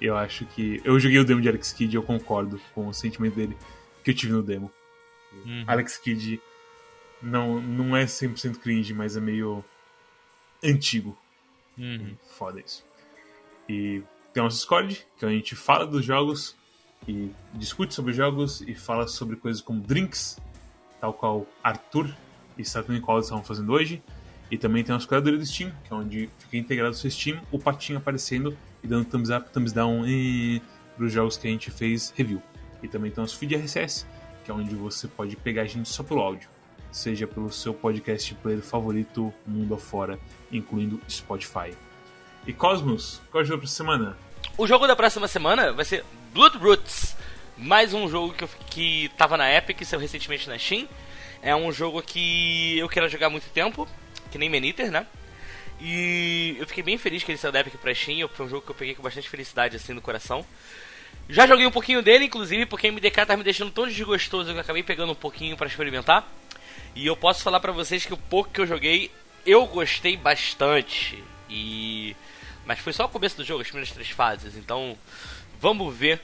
[0.00, 0.80] Eu acho que.
[0.84, 3.56] Eu joguei o demo de Alex Kidd e eu concordo com o sentimento dele
[4.04, 4.70] que eu tive no demo.
[5.32, 5.64] Uhum.
[5.66, 6.40] Alex Kidd
[7.22, 9.64] não, não é 100% cringe, mas é meio
[10.62, 11.16] antigo.
[11.76, 12.16] Uhum.
[12.36, 12.84] Foda isso.
[13.68, 14.02] E
[14.32, 16.56] tem nosso Discord, que a gente fala dos jogos
[17.06, 20.38] e discute sobre jogos e fala sobre coisas como drinks,
[21.00, 22.08] tal qual Arthur
[22.58, 24.02] e Saturn Call estavam fazendo hoje.
[24.50, 27.40] E também tem nosso curador do Steam, que é onde fica integrado o seu Steam,
[27.50, 30.04] o patinho aparecendo e dando thumbs up, thumbs down
[30.96, 32.40] para os jogos que a gente fez review.
[32.82, 34.06] E também tem nosso feed RSS,
[34.44, 36.48] que é onde você pode pegar a gente só pelo áudio
[36.96, 40.18] seja pelo seu podcast player favorito mundo afora,
[40.50, 41.76] incluindo Spotify.
[42.46, 44.16] E Cosmos, qual é o jogo pra semana?
[44.56, 46.04] O jogo da próxima semana vai ser
[46.36, 47.16] Blood Roots,
[47.56, 50.86] mais um jogo que, eu, que tava na Epic, saiu recentemente na Steam.
[51.40, 53.88] É um jogo que eu quero jogar há muito tempo,
[54.30, 55.06] que nem Maniter, né?
[55.80, 58.66] E eu fiquei bem feliz que ele saiu da Epic pra Steam, foi um jogo
[58.66, 60.44] que eu peguei com bastante felicidade assim no coração.
[61.26, 64.58] Já joguei um pouquinho dele, inclusive, porque a MDK tá me deixando tão desgostoso que
[64.58, 66.30] eu acabei pegando um pouquinho para experimentar.
[66.94, 69.10] E eu posso falar para vocês que o pouco que eu joguei,
[69.46, 71.24] eu gostei bastante.
[71.48, 72.14] E
[72.66, 74.56] mas foi só o começo do jogo, as primeiras três fases.
[74.56, 74.98] Então,
[75.60, 76.20] vamos ver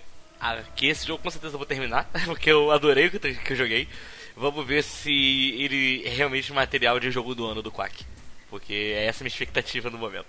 [0.75, 3.89] que esse jogo com certeza eu vou terminar, porque eu adorei o que eu joguei.
[4.37, 5.13] Vamos ver se
[5.59, 8.05] ele é realmente material de jogo do ano do Quack.
[8.49, 10.27] Porque é essa a minha expectativa no momento.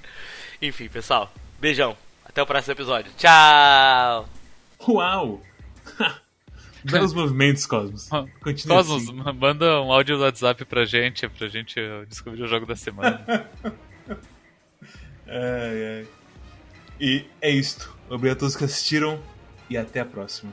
[0.60, 1.96] Enfim, pessoal, beijão.
[2.24, 3.12] Até o próximo episódio.
[3.16, 4.28] Tchau!
[4.88, 5.42] Uau!
[6.84, 8.08] Belos movimentos, Cosmos.
[8.42, 9.38] Continua Cosmos, assim.
[9.38, 13.24] manda um áudio do WhatsApp pra gente, pra gente descobrir o jogo da semana.
[15.26, 16.06] ai, ai.
[17.00, 17.93] E é isto.
[18.08, 19.20] Obrigado a todos que assistiram
[19.68, 20.52] e até a próxima.